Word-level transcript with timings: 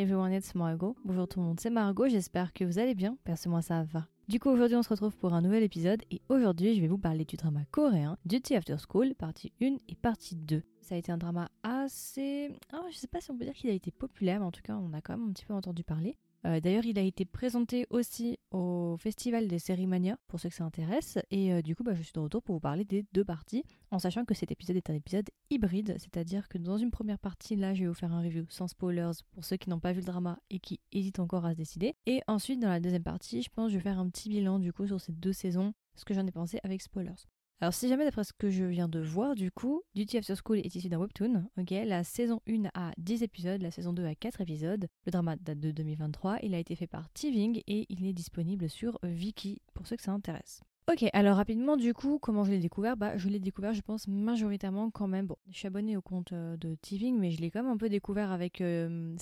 Everyone, 0.00 0.32
it's 0.32 0.54
Margot. 0.54 0.94
Bonjour 1.04 1.26
tout 1.26 1.40
le 1.40 1.46
monde, 1.46 1.58
c'est 1.58 1.70
Margot, 1.70 2.06
j'espère 2.06 2.52
que 2.52 2.62
vous 2.62 2.78
allez 2.78 2.94
bien, 2.94 3.18
perso 3.24 3.50
moi 3.50 3.62
ça 3.62 3.82
va. 3.82 4.06
Du 4.28 4.38
coup 4.38 4.48
aujourd'hui 4.48 4.76
on 4.76 4.82
se 4.84 4.88
retrouve 4.90 5.16
pour 5.16 5.34
un 5.34 5.42
nouvel 5.42 5.64
épisode 5.64 6.04
et 6.12 6.22
aujourd'hui 6.28 6.76
je 6.76 6.80
vais 6.80 6.86
vous 6.86 6.98
parler 6.98 7.24
du 7.24 7.34
drama 7.34 7.64
coréen 7.72 8.16
Duty 8.24 8.54
After 8.54 8.76
School, 8.78 9.16
partie 9.16 9.52
1 9.60 9.78
et 9.88 9.96
partie 9.96 10.36
2. 10.36 10.62
Ça 10.82 10.94
a 10.94 10.98
été 10.98 11.10
un 11.10 11.18
drama 11.18 11.48
assez... 11.64 12.48
Oh, 12.72 12.86
je 12.92 12.96
sais 12.96 13.08
pas 13.08 13.20
si 13.20 13.32
on 13.32 13.36
peut 13.36 13.44
dire 13.44 13.54
qu'il 13.54 13.70
a 13.70 13.72
été 13.72 13.90
populaire, 13.90 14.38
mais 14.38 14.46
en 14.46 14.52
tout 14.52 14.62
cas 14.62 14.76
on 14.76 14.92
a 14.92 15.00
quand 15.00 15.18
même 15.18 15.30
un 15.30 15.32
petit 15.32 15.44
peu 15.44 15.54
entendu 15.54 15.82
parler. 15.82 16.16
Euh, 16.46 16.60
d'ailleurs, 16.60 16.84
il 16.84 16.98
a 16.98 17.02
été 17.02 17.24
présenté 17.24 17.86
aussi 17.90 18.38
au 18.50 18.96
Festival 18.98 19.48
des 19.48 19.58
Séries 19.58 19.86
Mania, 19.86 20.16
pour 20.28 20.38
ceux 20.40 20.48
que 20.48 20.54
ça 20.54 20.64
intéresse. 20.64 21.18
Et 21.30 21.52
euh, 21.52 21.62
du 21.62 21.74
coup, 21.74 21.82
bah, 21.82 21.94
je 21.94 22.02
suis 22.02 22.12
de 22.12 22.20
retour 22.20 22.42
pour 22.42 22.56
vous 22.56 22.60
parler 22.60 22.84
des 22.84 23.04
deux 23.12 23.24
parties, 23.24 23.64
en 23.90 23.98
sachant 23.98 24.24
que 24.24 24.34
cet 24.34 24.50
épisode 24.50 24.76
est 24.76 24.90
un 24.90 24.94
épisode 24.94 25.28
hybride, 25.50 25.96
c'est-à-dire 25.98 26.48
que 26.48 26.58
dans 26.58 26.76
une 26.76 26.90
première 26.90 27.18
partie, 27.18 27.56
là, 27.56 27.74
je 27.74 27.82
vais 27.82 27.88
vous 27.88 27.94
faire 27.94 28.12
un 28.12 28.22
review 28.22 28.44
sans 28.48 28.68
spoilers 28.68 29.10
pour 29.32 29.44
ceux 29.44 29.56
qui 29.56 29.70
n'ont 29.70 29.80
pas 29.80 29.92
vu 29.92 30.00
le 30.00 30.06
drama 30.06 30.38
et 30.50 30.60
qui 30.60 30.80
hésitent 30.92 31.18
encore 31.20 31.44
à 31.44 31.52
se 31.52 31.56
décider. 31.56 31.94
Et 32.06 32.20
ensuite, 32.28 32.60
dans 32.60 32.68
la 32.68 32.80
deuxième 32.80 33.02
partie, 33.02 33.42
je 33.42 33.50
pense 33.50 33.66
que 33.66 33.72
je 33.72 33.78
vais 33.78 33.82
faire 33.82 33.98
un 33.98 34.08
petit 34.08 34.28
bilan 34.28 34.58
du 34.58 34.72
coup 34.72 34.86
sur 34.86 35.00
ces 35.00 35.12
deux 35.12 35.32
saisons, 35.32 35.74
ce 35.96 36.04
que 36.04 36.14
j'en 36.14 36.26
ai 36.26 36.32
pensé 36.32 36.60
avec 36.62 36.82
spoilers. 36.82 37.26
Alors 37.60 37.74
si 37.74 37.88
jamais 37.88 38.04
d'après 38.04 38.22
ce 38.22 38.32
que 38.32 38.50
je 38.50 38.62
viens 38.62 38.88
de 38.88 39.00
voir 39.00 39.34
du 39.34 39.50
coup, 39.50 39.82
Duty 39.96 40.18
After 40.18 40.34
School 40.36 40.58
est 40.58 40.76
issu 40.76 40.88
d'un 40.88 40.98
webtoon, 40.98 41.44
ok 41.58 41.70
La 41.86 42.04
saison 42.04 42.40
1 42.48 42.70
a 42.72 42.92
10 42.98 43.24
épisodes, 43.24 43.60
la 43.62 43.72
saison 43.72 43.92
2 43.92 44.04
a 44.04 44.14
4 44.14 44.40
épisodes. 44.42 44.86
Le 45.06 45.10
drama 45.10 45.34
date 45.34 45.58
de 45.58 45.72
2023, 45.72 46.38
il 46.44 46.54
a 46.54 46.58
été 46.58 46.76
fait 46.76 46.86
par 46.86 47.10
Tiving 47.14 47.60
et 47.66 47.86
il 47.88 48.06
est 48.06 48.12
disponible 48.12 48.70
sur 48.70 49.00
Viki 49.02 49.60
pour 49.74 49.88
ceux 49.88 49.96
que 49.96 50.04
ça 50.04 50.12
intéresse. 50.12 50.60
Ok, 50.90 51.04
alors 51.12 51.36
rapidement, 51.36 51.76
du 51.76 51.92
coup, 51.92 52.18
comment 52.18 52.44
je 52.44 52.50
l'ai 52.50 52.60
découvert? 52.60 52.96
Bah, 52.96 53.14
je 53.18 53.28
l'ai 53.28 53.40
découvert, 53.40 53.74
je 53.74 53.82
pense, 53.82 54.08
majoritairement 54.08 54.90
quand 54.90 55.06
même. 55.06 55.26
Bon, 55.26 55.36
je 55.50 55.58
suis 55.58 55.66
abonnée 55.66 55.98
au 55.98 56.00
compte 56.00 56.32
euh, 56.32 56.56
de 56.56 56.76
Tiving, 56.80 57.18
mais 57.18 57.30
je 57.30 57.42
l'ai 57.42 57.50
quand 57.50 57.62
même 57.62 57.70
un 57.70 57.76
peu 57.76 57.90
découvert 57.90 58.32
avec 58.32 58.62
euh, 58.62 59.14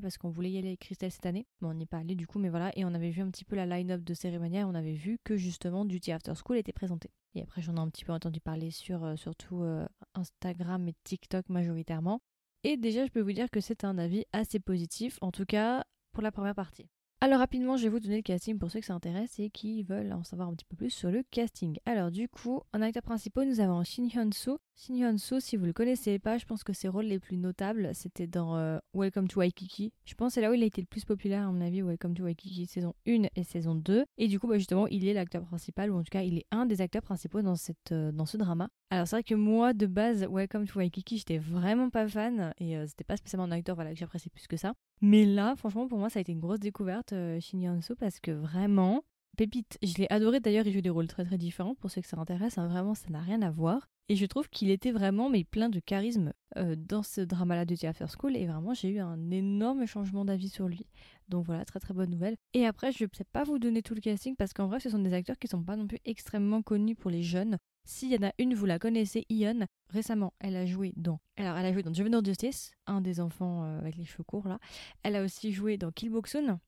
parce 0.00 0.16
qu'on 0.16 0.30
voulait 0.30 0.52
y 0.52 0.58
aller 0.58 0.68
avec 0.68 0.78
Christelle 0.78 1.10
cette 1.10 1.26
année. 1.26 1.48
Bon, 1.60 1.70
on 1.70 1.74
n'y 1.74 1.82
est 1.82 1.86
pas 1.86 1.98
allé 1.98 2.14
du 2.14 2.28
coup, 2.28 2.38
mais 2.38 2.48
voilà. 2.48 2.70
Et 2.76 2.84
on 2.84 2.94
avait 2.94 3.10
vu 3.10 3.20
un 3.20 3.30
petit 3.32 3.44
peu 3.44 3.56
la 3.56 3.66
line-up 3.66 4.04
de 4.04 4.38
Mania 4.38 4.60
et 4.60 4.64
on 4.64 4.76
avait 4.76 4.94
vu 4.94 5.18
que 5.24 5.36
justement 5.36 5.84
Duty 5.84 6.12
After 6.12 6.34
School 6.36 6.56
était 6.56 6.72
présenté. 6.72 7.10
Et 7.34 7.42
après, 7.42 7.62
j'en 7.62 7.74
ai 7.74 7.80
un 7.80 7.88
petit 7.88 8.04
peu 8.04 8.12
entendu 8.12 8.40
parler 8.40 8.70
sur 8.70 9.04
euh, 9.04 9.16
surtout 9.16 9.62
euh, 9.64 9.88
Instagram 10.14 10.86
et 10.86 10.94
TikTok 11.02 11.48
majoritairement. 11.48 12.20
Et 12.62 12.76
déjà, 12.76 13.04
je 13.04 13.10
peux 13.10 13.20
vous 13.20 13.32
dire 13.32 13.50
que 13.50 13.58
c'est 13.58 13.82
un 13.82 13.98
avis 13.98 14.24
assez 14.32 14.60
positif, 14.60 15.18
en 15.20 15.32
tout 15.32 15.46
cas 15.46 15.84
pour 16.12 16.22
la 16.22 16.30
première 16.30 16.54
partie. 16.54 16.88
Alors 17.20 17.40
rapidement, 17.40 17.76
je 17.76 17.82
vais 17.82 17.88
vous 17.88 17.98
donner 17.98 18.18
le 18.18 18.22
casting 18.22 18.60
pour 18.60 18.70
ceux 18.70 18.78
que 18.78 18.86
ça 18.86 18.94
intéresse 18.94 19.40
et 19.40 19.50
qui 19.50 19.82
veulent 19.82 20.12
en 20.12 20.22
savoir 20.22 20.48
un 20.48 20.54
petit 20.54 20.64
peu 20.64 20.76
plus 20.76 20.90
sur 20.90 21.10
le 21.10 21.24
casting. 21.32 21.76
Alors 21.84 22.12
du 22.12 22.28
coup, 22.28 22.60
en 22.72 22.80
acteur 22.80 23.02
principal, 23.02 23.48
nous 23.48 23.58
avons 23.58 23.82
Shin 23.82 24.04
Hyun-soo. 24.04 24.56
Shin 24.76 24.94
Hyun-soo, 24.94 25.40
si 25.40 25.56
vous 25.56 25.64
le 25.64 25.72
connaissez 25.72 26.20
pas, 26.20 26.38
je 26.38 26.46
pense 26.46 26.62
que 26.62 26.72
ses 26.72 26.86
rôles 26.86 27.06
les 27.06 27.18
plus 27.18 27.36
notables, 27.36 27.90
c'était 27.92 28.28
dans 28.28 28.56
euh, 28.56 28.78
Welcome 28.94 29.26
to 29.26 29.40
Waikiki. 29.40 29.92
Je 30.04 30.14
pense 30.14 30.28
que 30.28 30.34
c'est 30.34 30.42
là 30.42 30.50
où 30.52 30.54
il 30.54 30.62
a 30.62 30.66
été 30.66 30.80
le 30.80 30.86
plus 30.86 31.04
populaire 31.04 31.48
à 31.48 31.50
mon 31.50 31.60
avis, 31.60 31.82
Welcome 31.82 32.14
to 32.14 32.22
Waikiki 32.22 32.66
saison 32.66 32.94
1 33.08 33.24
et 33.34 33.42
saison 33.42 33.74
2. 33.74 34.04
Et 34.16 34.28
du 34.28 34.38
coup, 34.38 34.46
bah, 34.46 34.56
justement, 34.56 34.86
il 34.86 35.08
est 35.08 35.12
l'acteur 35.12 35.44
principal, 35.44 35.90
ou 35.90 35.96
en 35.96 36.04
tout 36.04 36.12
cas, 36.12 36.22
il 36.22 36.38
est 36.38 36.46
un 36.52 36.66
des 36.66 36.80
acteurs 36.80 37.02
principaux 37.02 37.40
euh, 37.40 38.12
dans 38.12 38.26
ce 38.26 38.36
drama. 38.36 38.68
Alors 38.90 39.08
c'est 39.08 39.16
vrai 39.16 39.24
que 39.24 39.34
moi, 39.34 39.72
de 39.72 39.86
base, 39.86 40.24
Welcome 40.30 40.68
to 40.68 40.78
Waikiki, 40.78 41.18
j'étais 41.18 41.38
vraiment 41.38 41.90
pas 41.90 42.06
fan, 42.06 42.54
et 42.58 42.76
euh, 42.76 42.86
c'était 42.86 43.02
pas 43.02 43.16
spécialement 43.16 43.46
un 43.46 43.50
acteur 43.50 43.76
que 43.76 43.82
j'appréciais 43.96 44.30
plus 44.32 44.46
que 44.46 44.56
ça. 44.56 44.74
Mais 45.00 45.24
là, 45.24 45.54
franchement, 45.56 45.88
pour 45.88 45.98
moi, 45.98 46.10
ça 46.10 46.18
a 46.18 46.22
été 46.22 46.32
une 46.32 46.40
grosse 46.40 46.60
découverte, 46.60 47.12
euh, 47.12 47.40
Shin 47.40 47.80
parce 47.98 48.20
que 48.20 48.30
vraiment, 48.30 49.04
pépite. 49.36 49.78
Je 49.82 49.94
l'ai 49.94 50.06
adoré 50.10 50.40
d'ailleurs, 50.40 50.66
il 50.66 50.72
joue 50.72 50.80
des 50.80 50.90
rôles 50.90 51.06
très 51.06 51.24
très 51.24 51.38
différents 51.38 51.74
pour 51.76 51.90
ceux 51.90 52.00
que 52.00 52.08
ça 52.08 52.18
intéresse, 52.18 52.58
hein, 52.58 52.66
vraiment, 52.66 52.94
ça 52.94 53.08
n'a 53.08 53.20
rien 53.20 53.40
à 53.42 53.50
voir. 53.50 53.88
Et 54.10 54.16
je 54.16 54.24
trouve 54.24 54.48
qu'il 54.48 54.70
était 54.70 54.90
vraiment 54.90 55.28
mais 55.28 55.44
plein 55.44 55.68
de 55.68 55.80
charisme 55.80 56.32
euh, 56.56 56.74
dans 56.76 57.02
ce 57.02 57.20
drama-là 57.20 57.66
de 57.66 57.76
The 57.76 57.84
After 57.84 58.06
School 58.18 58.36
et 58.36 58.46
vraiment 58.46 58.72
j'ai 58.72 58.88
eu 58.88 59.00
un 59.00 59.30
énorme 59.30 59.84
changement 59.84 60.24
d'avis 60.24 60.48
sur 60.48 60.66
lui. 60.66 60.86
Donc 61.28 61.44
voilà, 61.44 61.66
très 61.66 61.78
très 61.78 61.92
bonne 61.92 62.10
nouvelle. 62.10 62.36
Et 62.54 62.64
après, 62.64 62.90
je 62.90 63.00
vais 63.00 63.08
peut-être 63.08 63.30
pas 63.30 63.44
vous 63.44 63.58
donner 63.58 63.82
tout 63.82 63.94
le 63.94 64.00
casting 64.00 64.34
parce 64.34 64.54
qu'en 64.54 64.66
vrai, 64.66 64.80
ce 64.80 64.88
sont 64.88 64.98
des 64.98 65.12
acteurs 65.12 65.38
qui 65.38 65.46
sont 65.46 65.62
pas 65.62 65.76
non 65.76 65.86
plus 65.86 65.98
extrêmement 66.06 66.62
connus 66.62 66.96
pour 66.96 67.10
les 67.10 67.22
jeunes. 67.22 67.58
S'il 67.88 68.12
y 68.12 68.18
en 68.18 68.28
a 68.28 68.32
une, 68.38 68.52
vous 68.52 68.66
la 68.66 68.78
connaissez, 68.78 69.24
Ion. 69.30 69.66
Récemment, 69.88 70.34
elle 70.40 70.56
a 70.56 70.66
joué 70.66 70.92
dans. 70.98 71.20
Alors, 71.38 71.56
elle 71.56 71.64
a 71.64 71.72
joué 71.72 71.82
dans 71.82 71.94
Juvenile 71.94 72.20
Justice, 72.22 72.70
un 72.86 73.00
des 73.00 73.18
enfants 73.18 73.64
euh, 73.64 73.78
avec 73.78 73.96
les 73.96 74.04
cheveux 74.04 74.24
courts 74.24 74.46
là. 74.46 74.58
Elle 75.02 75.16
a 75.16 75.24
aussi 75.24 75.52
joué 75.52 75.78
dans 75.78 75.90
Kill 75.90 76.12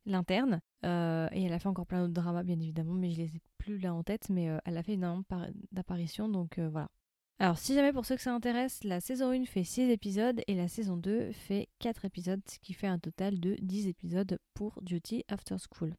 l'interne. 0.07 0.63
Euh, 0.87 1.29
et 1.33 1.45
elle 1.45 1.53
a 1.53 1.59
fait 1.59 1.69
encore 1.69 1.87
plein 1.87 2.01
d'autres 2.01 2.15
dramas, 2.15 2.43
bien 2.43 2.59
évidemment, 2.59 2.95
mais 2.95 3.11
je 3.11 3.19
les 3.19 3.37
ai 3.37 3.43
plus 3.59 3.77
là 3.77 3.93
en 3.93 4.03
tête. 4.03 4.31
Mais 4.31 4.49
euh, 4.49 4.57
elle 4.65 4.79
a 4.79 4.83
fait 4.83 4.95
énormément 4.95 5.23
d'apparitions, 5.73 6.27
donc 6.31 6.59
voilà. 6.59 6.89
Alors, 7.39 7.59
si 7.59 7.75
jamais 7.75 7.93
pour 7.93 8.07
ceux 8.07 8.17
que 8.17 8.23
ça 8.23 8.33
intéresse, 8.33 8.83
la 8.83 9.01
saison 9.01 9.31
1 9.31 9.45
fait 9.45 9.63
6 9.63 9.91
épisodes 9.91 10.41
et 10.47 10.55
la 10.55 10.69
saison 10.69 10.97
2 10.97 11.33
fait 11.33 11.69
4 11.81 12.07
épisodes, 12.07 12.41
ce 12.51 12.59
qui 12.61 12.73
fait 12.73 12.87
un 12.87 12.99
total 12.99 13.39
de 13.41 13.57
10 13.61 13.89
épisodes 13.89 14.39
pour 14.55 14.81
Duty 14.81 15.25
After 15.29 15.57
School. 15.59 15.95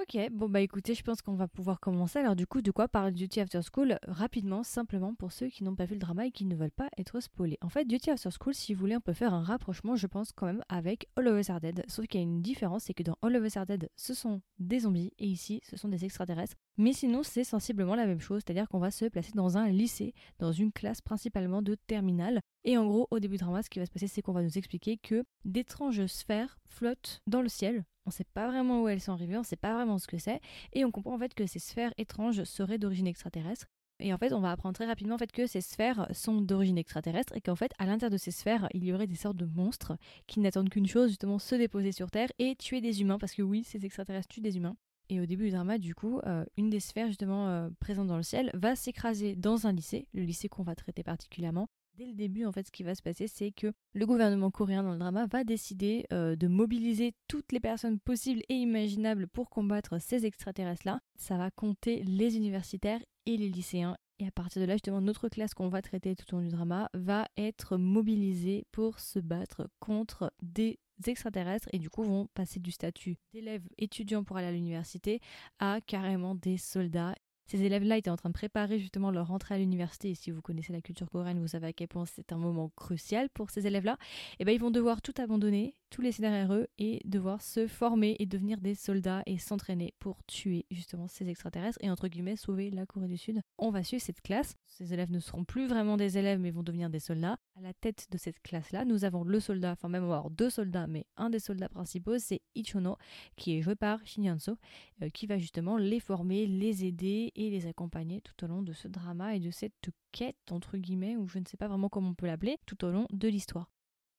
Ok, 0.00 0.16
bon 0.32 0.48
bah 0.48 0.62
écoutez, 0.62 0.94
je 0.94 1.02
pense 1.02 1.20
qu'on 1.20 1.34
va 1.34 1.48
pouvoir 1.48 1.78
commencer. 1.78 2.18
Alors 2.18 2.34
du 2.34 2.46
coup, 2.46 2.62
de 2.62 2.70
quoi 2.70 2.88
parle 2.88 3.12
Duty 3.12 3.40
After 3.40 3.60
School 3.70 3.98
Rapidement, 4.08 4.62
simplement 4.62 5.14
pour 5.14 5.32
ceux 5.32 5.48
qui 5.48 5.64
n'ont 5.64 5.74
pas 5.74 5.84
vu 5.84 5.94
le 5.94 6.00
drama 6.00 6.26
et 6.26 6.30
qui 6.30 6.46
ne 6.46 6.56
veulent 6.56 6.70
pas 6.70 6.88
être 6.96 7.20
spoilés. 7.20 7.58
En 7.60 7.68
fait, 7.68 7.84
Duty 7.84 8.10
After 8.10 8.30
School, 8.30 8.54
si 8.54 8.72
vous 8.72 8.80
voulez, 8.80 8.96
on 8.96 9.02
peut 9.02 9.12
faire 9.12 9.34
un 9.34 9.42
rapprochement, 9.42 9.94
je 9.94 10.06
pense 10.06 10.32
quand 10.32 10.46
même, 10.46 10.62
avec 10.70 11.08
All 11.16 11.28
of 11.28 11.38
Us 11.38 11.50
Are 11.50 11.60
Dead. 11.60 11.84
Sauf 11.88 12.06
qu'il 12.06 12.20
y 12.20 12.22
a 12.22 12.26
une 12.26 12.40
différence, 12.40 12.84
c'est 12.84 12.94
que 12.94 13.02
dans 13.02 13.18
All 13.20 13.36
of 13.36 13.44
Us 13.44 13.58
Are 13.58 13.66
Dead, 13.66 13.90
ce 13.94 14.14
sont 14.14 14.40
des 14.58 14.80
zombies 14.80 15.12
et 15.18 15.26
ici, 15.26 15.60
ce 15.62 15.76
sont 15.76 15.88
des 15.88 16.06
extraterrestres. 16.06 16.56
Mais 16.78 16.94
sinon, 16.94 17.22
c'est 17.22 17.44
sensiblement 17.44 17.94
la 17.94 18.06
même 18.06 18.20
chose, 18.20 18.40
c'est-à-dire 18.46 18.70
qu'on 18.70 18.78
va 18.78 18.90
se 18.90 19.04
placer 19.04 19.32
dans 19.34 19.58
un 19.58 19.68
lycée, 19.68 20.14
dans 20.38 20.52
une 20.52 20.72
classe 20.72 21.02
principalement 21.02 21.60
de 21.60 21.74
terminale. 21.74 22.40
Et 22.64 22.78
en 22.78 22.86
gros, 22.86 23.08
au 23.10 23.20
début 23.20 23.36
du 23.36 23.42
drama, 23.42 23.62
ce 23.62 23.68
qui 23.68 23.78
va 23.78 23.84
se 23.84 23.90
passer, 23.90 24.08
c'est 24.08 24.22
qu'on 24.22 24.32
va 24.32 24.42
nous 24.42 24.56
expliquer 24.56 24.96
que 24.96 25.22
d'étranges 25.44 26.06
sphères 26.06 26.58
flottent 26.64 27.20
dans 27.26 27.42
le 27.42 27.50
ciel 27.50 27.84
on 28.06 28.10
ne 28.10 28.12
sait 28.12 28.24
pas 28.24 28.48
vraiment 28.48 28.82
où 28.82 28.88
elles 28.88 29.00
sont 29.00 29.12
arrivées, 29.12 29.36
on 29.36 29.40
ne 29.40 29.44
sait 29.44 29.56
pas 29.56 29.74
vraiment 29.74 29.98
ce 29.98 30.06
que 30.06 30.18
c'est, 30.18 30.40
et 30.72 30.84
on 30.84 30.90
comprend 30.90 31.14
en 31.14 31.18
fait 31.18 31.34
que 31.34 31.46
ces 31.46 31.58
sphères 31.58 31.92
étranges 31.98 32.44
seraient 32.44 32.78
d'origine 32.78 33.06
extraterrestre. 33.06 33.66
Et 34.00 34.12
en 34.12 34.18
fait, 34.18 34.32
on 34.32 34.40
va 34.40 34.50
apprendre 34.50 34.74
très 34.74 34.86
rapidement 34.86 35.14
en 35.14 35.18
fait 35.18 35.30
que 35.30 35.46
ces 35.46 35.60
sphères 35.60 36.08
sont 36.12 36.40
d'origine 36.40 36.78
extraterrestre 36.78 37.36
et 37.36 37.40
qu'en 37.40 37.54
fait, 37.54 37.72
à 37.78 37.86
l'intérieur 37.86 38.10
de 38.10 38.16
ces 38.16 38.32
sphères, 38.32 38.68
il 38.74 38.84
y 38.84 38.92
aurait 38.92 39.06
des 39.06 39.14
sortes 39.14 39.36
de 39.36 39.46
monstres 39.46 39.96
qui 40.26 40.40
n'attendent 40.40 40.70
qu'une 40.70 40.88
chose, 40.88 41.10
justement, 41.10 41.38
se 41.38 41.54
déposer 41.54 41.92
sur 41.92 42.10
Terre 42.10 42.32
et 42.38 42.56
tuer 42.56 42.80
des 42.80 43.00
humains, 43.00 43.18
parce 43.18 43.34
que 43.34 43.42
oui, 43.42 43.62
ces 43.62 43.84
extraterrestres 43.84 44.28
tuent 44.28 44.40
des 44.40 44.56
humains. 44.56 44.76
Et 45.08 45.20
au 45.20 45.26
début 45.26 45.44
du 45.44 45.50
drama, 45.50 45.78
du 45.78 45.94
coup, 45.94 46.20
euh, 46.26 46.44
une 46.56 46.70
des 46.70 46.80
sphères 46.80 47.08
justement 47.08 47.48
euh, 47.48 47.68
présentes 47.80 48.08
dans 48.08 48.16
le 48.16 48.22
ciel 48.22 48.50
va 48.54 48.74
s'écraser 48.74 49.36
dans 49.36 49.66
un 49.66 49.72
lycée, 49.72 50.08
le 50.14 50.22
lycée 50.22 50.48
qu'on 50.48 50.62
va 50.62 50.74
traiter 50.74 51.02
particulièrement, 51.02 51.68
Dès 51.94 52.06
le 52.06 52.14
début, 52.14 52.46
en 52.46 52.52
fait, 52.52 52.66
ce 52.66 52.72
qui 52.72 52.84
va 52.84 52.94
se 52.94 53.02
passer, 53.02 53.26
c'est 53.26 53.52
que 53.52 53.72
le 53.92 54.06
gouvernement 54.06 54.50
coréen 54.50 54.82
dans 54.82 54.92
le 54.92 54.98
drama 54.98 55.26
va 55.26 55.44
décider 55.44 56.06
euh, 56.10 56.36
de 56.36 56.48
mobiliser 56.48 57.12
toutes 57.28 57.52
les 57.52 57.60
personnes 57.60 58.00
possibles 58.00 58.40
et 58.48 58.54
imaginables 58.54 59.28
pour 59.28 59.50
combattre 59.50 60.00
ces 60.00 60.24
extraterrestres-là. 60.24 61.00
Ça 61.16 61.36
va 61.36 61.50
compter 61.50 62.02
les 62.04 62.36
universitaires 62.36 63.00
et 63.26 63.36
les 63.36 63.50
lycéens. 63.50 63.98
Et 64.18 64.26
à 64.26 64.30
partir 64.30 64.62
de 64.62 64.66
là, 64.66 64.74
justement, 64.74 65.02
notre 65.02 65.28
classe 65.28 65.52
qu'on 65.52 65.68
va 65.68 65.82
traiter 65.82 66.16
tout 66.16 66.34
au 66.34 66.38
long 66.38 66.44
du 66.44 66.50
drama 66.50 66.88
va 66.94 67.28
être 67.36 67.76
mobilisée 67.76 68.64
pour 68.72 68.98
se 68.98 69.18
battre 69.18 69.68
contre 69.78 70.32
des 70.40 70.78
extraterrestres 71.06 71.68
et 71.72 71.78
du 71.78 71.90
coup 71.90 72.04
vont 72.04 72.28
passer 72.34 72.60
du 72.60 72.70
statut 72.70 73.16
d'élèves 73.32 73.66
étudiants 73.78 74.24
pour 74.24 74.36
aller 74.36 74.46
à 74.46 74.52
l'université 74.52 75.20
à 75.58 75.80
carrément 75.80 76.34
des 76.34 76.58
soldats 76.58 77.14
ces 77.46 77.62
élèves-là 77.62 77.98
étaient 77.98 78.10
en 78.10 78.16
train 78.16 78.30
de 78.30 78.34
préparer 78.34 78.78
justement 78.78 79.10
leur 79.10 79.28
rentrée 79.28 79.54
à 79.54 79.58
l'université. 79.58 80.10
Et 80.10 80.14
si 80.14 80.30
vous 80.30 80.42
connaissez 80.42 80.72
la 80.72 80.80
culture 80.80 81.10
coréenne, 81.10 81.40
vous 81.40 81.48
savez 81.48 81.68
à 81.68 81.72
quel 81.72 81.88
point 81.88 82.06
c'est 82.06 82.32
un 82.32 82.38
moment 82.38 82.70
crucial 82.76 83.28
pour 83.30 83.50
ces 83.50 83.66
élèves-là. 83.66 83.98
Et 84.32 84.36
eh 84.40 84.44
ben 84.44 84.52
ils 84.52 84.60
vont 84.60 84.70
devoir 84.70 85.02
tout 85.02 85.14
abandonner, 85.18 85.74
tout 85.92 86.00
laisser 86.00 86.22
derrière 86.22 86.54
eux 86.54 86.66
et 86.78 87.02
devoir 87.04 87.42
se 87.42 87.66
former 87.66 88.16
et 88.18 88.24
devenir 88.24 88.62
des 88.62 88.74
soldats 88.74 89.22
et 89.26 89.36
s'entraîner 89.36 89.92
pour 89.98 90.24
tuer 90.24 90.64
justement 90.70 91.06
ces 91.06 91.28
extraterrestres 91.28 91.78
et 91.82 91.90
entre 91.90 92.08
guillemets 92.08 92.34
sauver 92.34 92.70
la 92.70 92.86
Corée 92.86 93.08
du 93.08 93.18
Sud. 93.18 93.42
On 93.58 93.70
va 93.70 93.84
suivre 93.84 94.02
cette 94.02 94.22
classe. 94.22 94.56
Ces 94.66 94.94
élèves 94.94 95.10
ne 95.10 95.18
seront 95.18 95.44
plus 95.44 95.66
vraiment 95.66 95.98
des 95.98 96.16
élèves 96.16 96.40
mais 96.40 96.50
vont 96.50 96.62
devenir 96.62 96.88
des 96.88 96.98
soldats. 96.98 97.36
À 97.56 97.60
la 97.60 97.74
tête 97.74 98.08
de 98.10 98.16
cette 98.16 98.40
classe-là, 98.40 98.86
nous 98.86 99.04
avons 99.04 99.22
le 99.22 99.38
soldat, 99.38 99.72
enfin 99.72 99.90
même 99.90 100.04
avoir 100.04 100.30
deux 100.30 100.48
soldats, 100.48 100.86
mais 100.86 101.04
un 101.18 101.28
des 101.28 101.40
soldats 101.40 101.68
principaux, 101.68 102.18
c'est 102.18 102.40
Ichono, 102.54 102.96
qui 103.36 103.58
est 103.58 103.60
joué 103.60 103.74
par 103.74 104.00
Shin 104.06 104.22
Yeon-so, 104.22 104.56
euh, 105.02 105.10
qui 105.10 105.26
va 105.26 105.36
justement 105.36 105.76
les 105.76 106.00
former, 106.00 106.46
les 106.46 106.86
aider 106.86 107.32
et 107.36 107.50
les 107.50 107.66
accompagner 107.66 108.22
tout 108.22 108.44
au 108.44 108.48
long 108.48 108.62
de 108.62 108.72
ce 108.72 108.88
drama 108.88 109.36
et 109.36 109.40
de 109.40 109.50
cette 109.50 109.90
quête 110.10 110.50
entre 110.50 110.78
guillemets, 110.78 111.18
ou 111.18 111.28
je 111.28 111.38
ne 111.38 111.44
sais 111.44 111.58
pas 111.58 111.68
vraiment 111.68 111.90
comment 111.90 112.08
on 112.08 112.14
peut 112.14 112.26
l'appeler, 112.26 112.56
tout 112.64 112.82
au 112.82 112.90
long 112.90 113.06
de 113.12 113.28
l'histoire. 113.28 113.68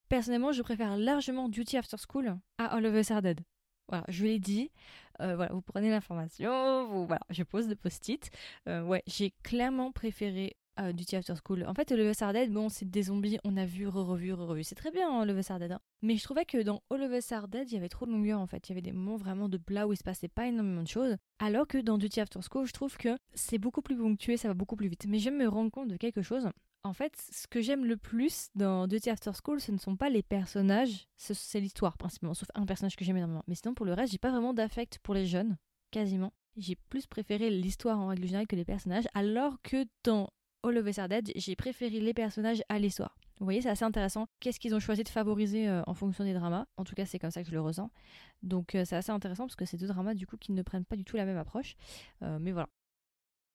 Personnellement, 0.10 0.52
je 0.52 0.62
préfère 0.62 0.98
largement 0.98 1.50
Duty 1.50 1.78
After 1.78 1.98
School 1.98 2.38
à 2.58 2.66
All 2.66 2.86
of 2.86 2.96
Us 2.96 3.12
Are 3.12 3.22
Dead. 3.22 3.42
Voilà, 3.88 4.06
je 4.08 4.26
l'ai 4.26 4.40
dit. 4.40 4.72
Euh, 5.22 5.36
voilà, 5.36 5.54
vous 5.54 5.62
prenez 5.62 5.90
l'information, 5.90 6.88
vous 6.88 7.06
voilà, 7.06 7.22
je 7.30 7.44
pose 7.44 7.68
de 7.68 7.76
post-it. 7.76 8.32
Euh, 8.68 8.84
ouais, 8.84 9.04
j'ai 9.06 9.32
clairement 9.44 9.92
préféré 9.92 10.56
euh, 10.80 10.92
Duty 10.92 11.18
After 11.18 11.36
School. 11.46 11.66
En 11.68 11.74
fait, 11.74 11.92
le 11.92 12.10
of 12.10 12.18
Dead, 12.34 12.52
bon, 12.52 12.70
c'est 12.70 12.90
des 12.90 13.04
zombies, 13.04 13.38
on 13.44 13.56
a 13.58 13.66
vu, 13.66 13.88
re-revu, 13.88 14.34
re-revu. 14.34 14.64
C'est 14.64 14.76
très 14.76 14.90
bien, 14.90 15.10
hein, 15.10 15.26
le 15.26 15.38
of 15.38 15.48
Dead. 15.48 15.72
Hein. 15.72 15.80
Mais 16.02 16.18
je 16.18 16.24
trouvais 16.24 16.46
que 16.46 16.62
dans 16.64 16.82
All 16.90 17.04
of 17.04 17.12
Us 17.12 17.32
Are 17.32 17.48
Dead, 17.48 17.70
il 17.72 17.76
y 17.76 17.78
avait 17.78 17.90
trop 17.90 18.06
de 18.06 18.12
longueur 18.12 18.40
en 18.40 18.48
fait. 18.48 18.68
Il 18.68 18.72
y 18.72 18.74
avait 18.74 18.82
des 18.82 18.92
moments 18.92 19.18
vraiment 19.18 19.50
de 19.50 19.58
plat 19.58 19.88
où 19.88 19.94
il 19.94 19.98
se 19.98 20.04
passait 20.04 20.28
pas 20.28 20.48
énormément 20.48 20.82
de 20.82 20.88
choses. 20.88 21.16
Alors 21.40 21.68
que 21.68 21.78
dans 21.78 21.98
Duty 21.98 22.22
After 22.22 22.40
School, 22.50 22.66
je 22.66 22.74
trouve 22.74 22.98
que 22.98 23.16
c'est 23.34 23.60
beaucoup 23.60 23.82
plus 23.82 23.96
ponctué, 23.96 24.38
ça 24.38 24.48
va 24.48 24.54
beaucoup 24.56 24.76
plus 24.76 24.88
vite. 24.88 25.06
Mais 25.08 25.20
je 25.20 25.30
me 25.30 25.48
rends 25.48 25.70
compte 25.70 25.90
de 25.90 25.98
quelque 25.98 26.24
chose. 26.24 26.50
En 26.86 26.92
fait, 26.92 27.14
ce 27.32 27.48
que 27.48 27.62
j'aime 27.62 27.86
le 27.86 27.96
plus 27.96 28.50
dans 28.56 28.88
Duty 28.88 29.10
After 29.10 29.32
School, 29.42 29.62
ce 29.62 29.72
ne 29.72 29.78
sont 29.78 29.96
pas 29.96 30.10
les 30.10 30.22
personnages, 30.22 31.08
c'est 31.16 31.62
l'histoire 31.62 31.98
principalement, 31.98 32.34
sauf 32.34 32.50
un 32.56 32.66
personnage 32.66 32.98
que 32.98 33.06
j'aime 33.06 33.16
énormément. 33.16 33.44
Mais 33.48 33.56
sinon, 33.56 33.74
pour 33.74 33.86
le 33.86 33.94
reste, 33.94 34.12
j'ai 34.12 34.18
pas 34.18 34.32
vraiment 34.32 34.54
d'affect 34.54 35.00
pour 35.00 35.14
les 35.14 35.26
jeunes, 35.26 35.56
quasiment. 35.92 36.34
J'ai 36.58 36.76
plus 36.76 37.08
préféré 37.08 37.50
l'histoire 37.50 38.00
en 38.00 38.08
règle 38.08 38.26
générale 38.26 38.48
que 38.48 38.58
les 38.58 38.66
personnages, 38.66 39.08
alors 39.14 39.62
que 39.62 39.86
dans 40.04 40.30
All 40.64 40.78
of 40.78 40.86
Us 40.86 41.00
Are 41.00 41.08
Dead, 41.08 41.32
j'ai 41.36 41.56
préféré 41.56 42.02
les 42.02 42.14
personnages 42.14 42.62
à 42.68 42.80
l'histoire. 42.80 43.16
Vous 43.40 43.46
voyez, 43.46 43.62
c'est 43.62 43.70
assez 43.70 43.86
intéressant. 43.86 44.28
Qu'est-ce 44.42 44.60
qu'ils 44.60 44.76
ont 44.76 44.80
choisi 44.80 45.04
de 45.04 45.10
favoriser 45.10 45.70
euh, 45.70 45.82
en 45.88 45.94
fonction 45.94 46.26
des 46.26 46.34
dramas? 46.34 46.66
En 46.78 46.84
tout 46.84 46.96
cas, 46.96 47.06
c'est 47.06 47.18
comme 47.18 47.32
ça 47.32 47.44
que 47.44 47.50
je 47.50 47.54
le 47.54 47.62
ressens. 47.62 47.92
Donc, 48.42 48.76
euh, 48.76 48.84
c'est 48.86 48.96
assez 48.96 49.12
intéressant 49.12 49.46
parce 49.46 49.56
que 49.56 49.66
c'est 49.66 49.78
deux 49.78 49.88
dramas 49.88 50.14
du 50.14 50.28
coup 50.28 50.38
qui 50.38 50.52
ne 50.52 50.62
prennent 50.62 50.86
pas 50.86 50.96
du 50.96 51.04
tout 51.04 51.16
la 51.16 51.26
même 51.26 51.38
approche. 51.38 51.76
Euh, 52.22 52.40
mais 52.40 52.52
voilà. 52.52 52.68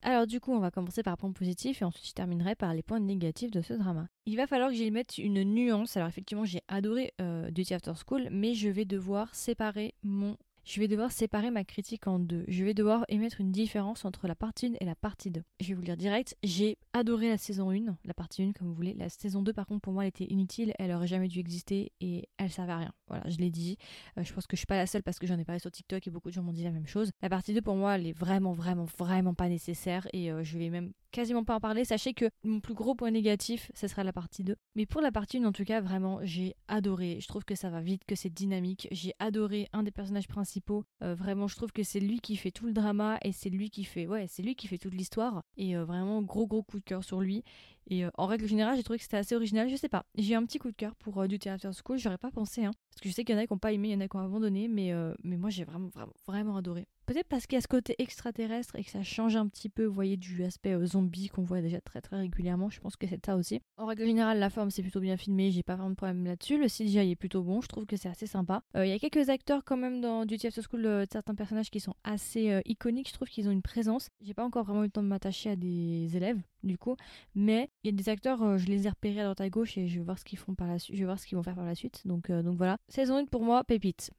Alors 0.01 0.27
du 0.27 0.39
coup, 0.39 0.53
on 0.53 0.59
va 0.59 0.71
commencer 0.71 1.03
par 1.03 1.17
points 1.17 1.31
positifs 1.31 1.81
et 1.81 1.85
ensuite 1.85 2.07
je 2.07 2.13
terminerai 2.13 2.55
par 2.55 2.73
les 2.73 2.81
points 2.81 2.99
négatifs 2.99 3.51
de 3.51 3.61
ce 3.61 3.73
drama. 3.73 4.07
Il 4.25 4.37
va 4.37 4.47
falloir 4.47 4.69
que 4.69 4.75
j'y 4.75 4.89
mette 4.91 5.17
une 5.17 5.43
nuance. 5.43 5.97
Alors 5.97 6.07
effectivement, 6.07 6.45
j'ai 6.45 6.61
adoré 6.67 7.13
Duty 7.51 7.73
After 7.73 7.93
School, 8.07 8.29
mais 8.31 8.53
je 8.53 8.69
vais 8.69 8.85
devoir 8.85 9.35
séparer 9.35 9.93
mon 10.03 10.37
je 10.69 10.79
vais 10.79 10.87
devoir 10.87 11.11
séparer 11.11 11.49
ma 11.49 11.63
critique 11.63 12.05
en 12.05 12.19
deux. 12.19 12.45
Je 12.47 12.63
vais 12.63 12.75
devoir 12.75 13.03
émettre 13.07 13.41
une 13.41 13.51
différence 13.51 14.05
entre 14.05 14.27
la 14.27 14.35
partie 14.35 14.67
1 14.67 14.73
et 14.79 14.85
la 14.85 14.93
partie 14.93 15.31
2. 15.31 15.41
Je 15.59 15.69
vais 15.69 15.73
vous 15.73 15.81
le 15.81 15.85
dire 15.87 15.97
direct, 15.97 16.37
j'ai 16.43 16.77
adoré 16.93 17.27
la 17.27 17.39
saison 17.39 17.71
1, 17.71 17.97
la 18.05 18.13
partie 18.13 18.43
1 18.43 18.51
comme 18.51 18.67
vous 18.67 18.75
voulez. 18.75 18.93
La 18.93 19.09
saison 19.09 19.41
2 19.41 19.51
par 19.51 19.65
contre 19.65 19.81
pour 19.81 19.93
moi 19.93 20.03
elle 20.03 20.09
était 20.09 20.25
inutile, 20.25 20.73
elle 20.77 20.91
aurait 20.91 21.07
jamais 21.07 21.27
dû 21.27 21.39
exister 21.39 21.91
et 22.01 22.29
elle 22.37 22.51
servait 22.51 22.73
à 22.73 22.77
rien. 22.77 22.93
Voilà, 23.07 23.27
je 23.29 23.37
l'ai 23.37 23.49
dit. 23.49 23.77
Euh, 24.19 24.23
je 24.23 24.31
pense 24.31 24.45
que 24.45 24.55
je 24.55 24.59
suis 24.59 24.67
pas 24.67 24.77
la 24.77 24.85
seule 24.85 25.01
parce 25.01 25.17
que 25.17 25.25
j'en 25.25 25.39
ai 25.39 25.43
parlé 25.43 25.57
sur 25.59 25.71
TikTok 25.71 26.05
et 26.05 26.11
beaucoup 26.11 26.29
de 26.29 26.35
gens 26.35 26.43
m'ont 26.43 26.53
dit 26.53 26.63
la 26.63 26.71
même 26.71 26.85
chose. 26.85 27.09
La 27.23 27.29
partie 27.29 27.55
2 27.55 27.63
pour 27.63 27.75
moi 27.75 27.95
elle 27.95 28.05
est 28.05 28.13
vraiment 28.13 28.53
vraiment 28.53 28.85
vraiment 28.99 29.33
pas 29.33 29.49
nécessaire 29.49 30.07
et 30.13 30.31
euh, 30.31 30.43
je 30.43 30.59
vais 30.59 30.69
même 30.69 30.91
quasiment 31.11 31.43
pas 31.43 31.55
en 31.55 31.59
parler. 31.59 31.85
Sachez 31.85 32.13
que 32.13 32.29
mon 32.43 32.59
plus 32.59 32.73
gros 32.73 32.95
point 32.95 33.11
négatif, 33.11 33.71
ce 33.73 33.87
sera 33.87 34.03
la 34.03 34.13
partie 34.13 34.43
2. 34.43 34.55
Mais 34.75 34.85
pour 34.85 35.01
la 35.01 35.11
partie 35.11 35.37
1, 35.37 35.45
en 35.45 35.51
tout 35.51 35.63
cas, 35.63 35.81
vraiment, 35.81 36.19
j'ai 36.23 36.55
adoré. 36.67 37.19
Je 37.21 37.27
trouve 37.27 37.45
que 37.45 37.55
ça 37.55 37.69
va 37.69 37.81
vite, 37.81 38.03
que 38.05 38.15
c'est 38.15 38.29
dynamique. 38.29 38.87
J'ai 38.91 39.13
adoré 39.19 39.67
un 39.73 39.83
des 39.83 39.91
personnages 39.91 40.27
principaux. 40.27 40.58
Euh, 41.01 41.15
vraiment, 41.15 41.47
je 41.47 41.55
trouve 41.55 41.71
que 41.71 41.83
c'est 41.83 41.99
lui 41.99 42.19
qui 42.19 42.35
fait 42.35 42.51
tout 42.51 42.65
le 42.65 42.73
drama 42.73 43.17
et 43.23 43.31
c'est 43.31 43.49
lui 43.49 43.69
qui 43.69 43.83
fait, 43.83 44.07
ouais, 44.07 44.27
c'est 44.27 44.43
lui 44.43 44.55
qui 44.55 44.67
fait 44.67 44.77
toute 44.77 44.93
l'histoire. 44.93 45.43
Et 45.57 45.75
euh, 45.75 45.85
vraiment, 45.85 46.21
gros 46.21 46.47
gros 46.47 46.63
coup 46.63 46.79
de 46.79 46.83
cœur 46.83 47.03
sur 47.03 47.21
lui. 47.21 47.43
Et 47.89 48.05
euh, 48.05 48.09
en 48.15 48.25
règle 48.25 48.47
générale, 48.47 48.75
j'ai 48.77 48.83
trouvé 48.83 48.97
que 48.97 49.03
c'était 49.03 49.17
assez 49.17 49.35
original. 49.35 49.69
Je 49.69 49.75
sais 49.75 49.89
pas, 49.89 50.05
j'ai 50.15 50.35
un 50.35 50.45
petit 50.45 50.59
coup 50.59 50.69
de 50.69 50.75
cœur 50.75 50.95
pour 50.95 51.27
du 51.27 51.39
Theater 51.39 51.71
School. 51.73 51.97
J'aurais 51.97 52.17
pas 52.17 52.31
pensé, 52.31 52.65
hein. 52.65 52.71
Parce 52.91 53.01
que 53.01 53.09
je 53.09 53.13
sais 53.13 53.23
qu'il 53.23 53.35
y 53.35 53.37
en 53.37 53.41
a 53.41 53.47
qui 53.47 53.53
n'ont 53.53 53.59
pas 53.59 53.71
aimé, 53.71 53.89
il 53.89 53.91
y 53.93 53.95
en 53.95 54.01
a 54.01 54.07
qui 54.07 54.15
ont 54.15 54.19
abandonné. 54.19 54.67
Mais, 54.67 54.93
mais 55.23 55.37
moi, 55.37 55.49
j'ai 55.49 55.63
vraiment, 55.63 55.87
vraiment, 55.87 56.13
vraiment 56.27 56.57
adoré. 56.57 56.87
Peut-être 57.09 57.27
parce 57.27 57.47
qu'il 57.47 57.55
y 57.55 57.57
a 57.57 57.61
ce 57.61 57.67
côté 57.67 57.95
extraterrestre 57.97 58.75
et 58.75 58.83
que 58.83 58.91
ça 58.91 59.01
change 59.01 59.35
un 59.35 59.47
petit 59.47 59.67
peu, 59.67 59.83
vous 59.85 59.95
voyez, 59.95 60.15
du 60.15 60.43
aspect 60.43 60.73
euh, 60.73 60.85
zombie 60.85 61.27
qu'on 61.29 61.41
voit 61.41 61.59
déjà 61.59 61.81
très 61.81 62.01
très 62.01 62.17
régulièrement. 62.17 62.69
Je 62.69 62.79
pense 62.79 62.97
que 62.97 63.07
c'est 63.07 63.25
ça 63.25 63.35
aussi. 63.35 63.63
En 63.77 63.87
règle 63.87 64.05
générale, 64.05 64.37
la 64.37 64.51
forme 64.51 64.69
c'est 64.69 64.83
plutôt 64.83 64.99
bien 64.99 65.17
filmé, 65.17 65.49
j'ai 65.49 65.63
pas 65.63 65.73
vraiment 65.73 65.89
de 65.89 65.95
problème 65.95 66.23
là-dessus. 66.23 66.59
Le 66.59 66.67
CGI 66.67 67.09
est 67.09 67.15
plutôt 67.15 67.41
bon, 67.41 67.61
je 67.61 67.67
trouve 67.67 67.87
que 67.87 67.97
c'est 67.97 68.09
assez 68.09 68.27
sympa. 68.27 68.61
Euh, 68.75 68.85
il 68.85 68.91
y 68.91 68.93
a 68.93 68.99
quelques 68.99 69.27
acteurs 69.29 69.63
quand 69.65 69.75
même 69.75 70.01
dans 70.01 70.23
Duty 70.23 70.45
After 70.45 70.61
School, 70.61 70.85
euh, 70.85 71.05
certains 71.11 71.33
personnages 71.33 71.71
qui 71.71 71.79
sont 71.79 71.95
assez 72.03 72.61
iconiques. 72.65 73.07
Je 73.07 73.13
trouve 73.13 73.27
qu'ils 73.27 73.47
ont 73.47 73.51
une 73.51 73.63
présence. 73.63 74.09
J'ai 74.21 74.35
pas 74.35 74.45
encore 74.45 74.65
vraiment 74.65 74.83
eu 74.83 74.85
le 74.85 74.91
temps 74.91 75.01
de 75.01 75.07
m'attacher 75.07 75.49
à 75.49 75.55
des 75.55 76.15
élèves 76.15 76.39
du 76.63 76.77
coup, 76.77 76.95
mais 77.35 77.69
il 77.83 77.91
y 77.91 77.93
a 77.93 77.97
des 77.97 78.09
acteurs, 78.09 78.57
je 78.57 78.65
les 78.67 78.87
ai 78.87 78.89
repérés 78.89 79.21
à 79.21 79.23
droite 79.23 79.41
à 79.41 79.49
gauche 79.49 79.77
et 79.77 79.87
je 79.87 79.99
vais 79.99 80.05
voir 80.05 80.17
ce 80.19 80.25
qu'ils 80.25 80.39
font 80.39 80.55
par 80.55 80.67
la 80.67 80.79
suite. 80.79 80.95
Je 80.95 81.01
vais 81.01 81.05
voir 81.05 81.19
ce 81.19 81.25
qu'ils 81.25 81.37
vont 81.37 81.43
faire 81.43 81.55
par 81.55 81.65
la 81.65 81.75
suite. 81.75 82.01
Donc, 82.05 82.31
donc 82.31 82.57
voilà. 82.57 82.77
Saison 82.87 83.17
1 83.17 83.25
pour 83.25 83.43
moi, 83.43 83.63
pépite. 83.63 84.11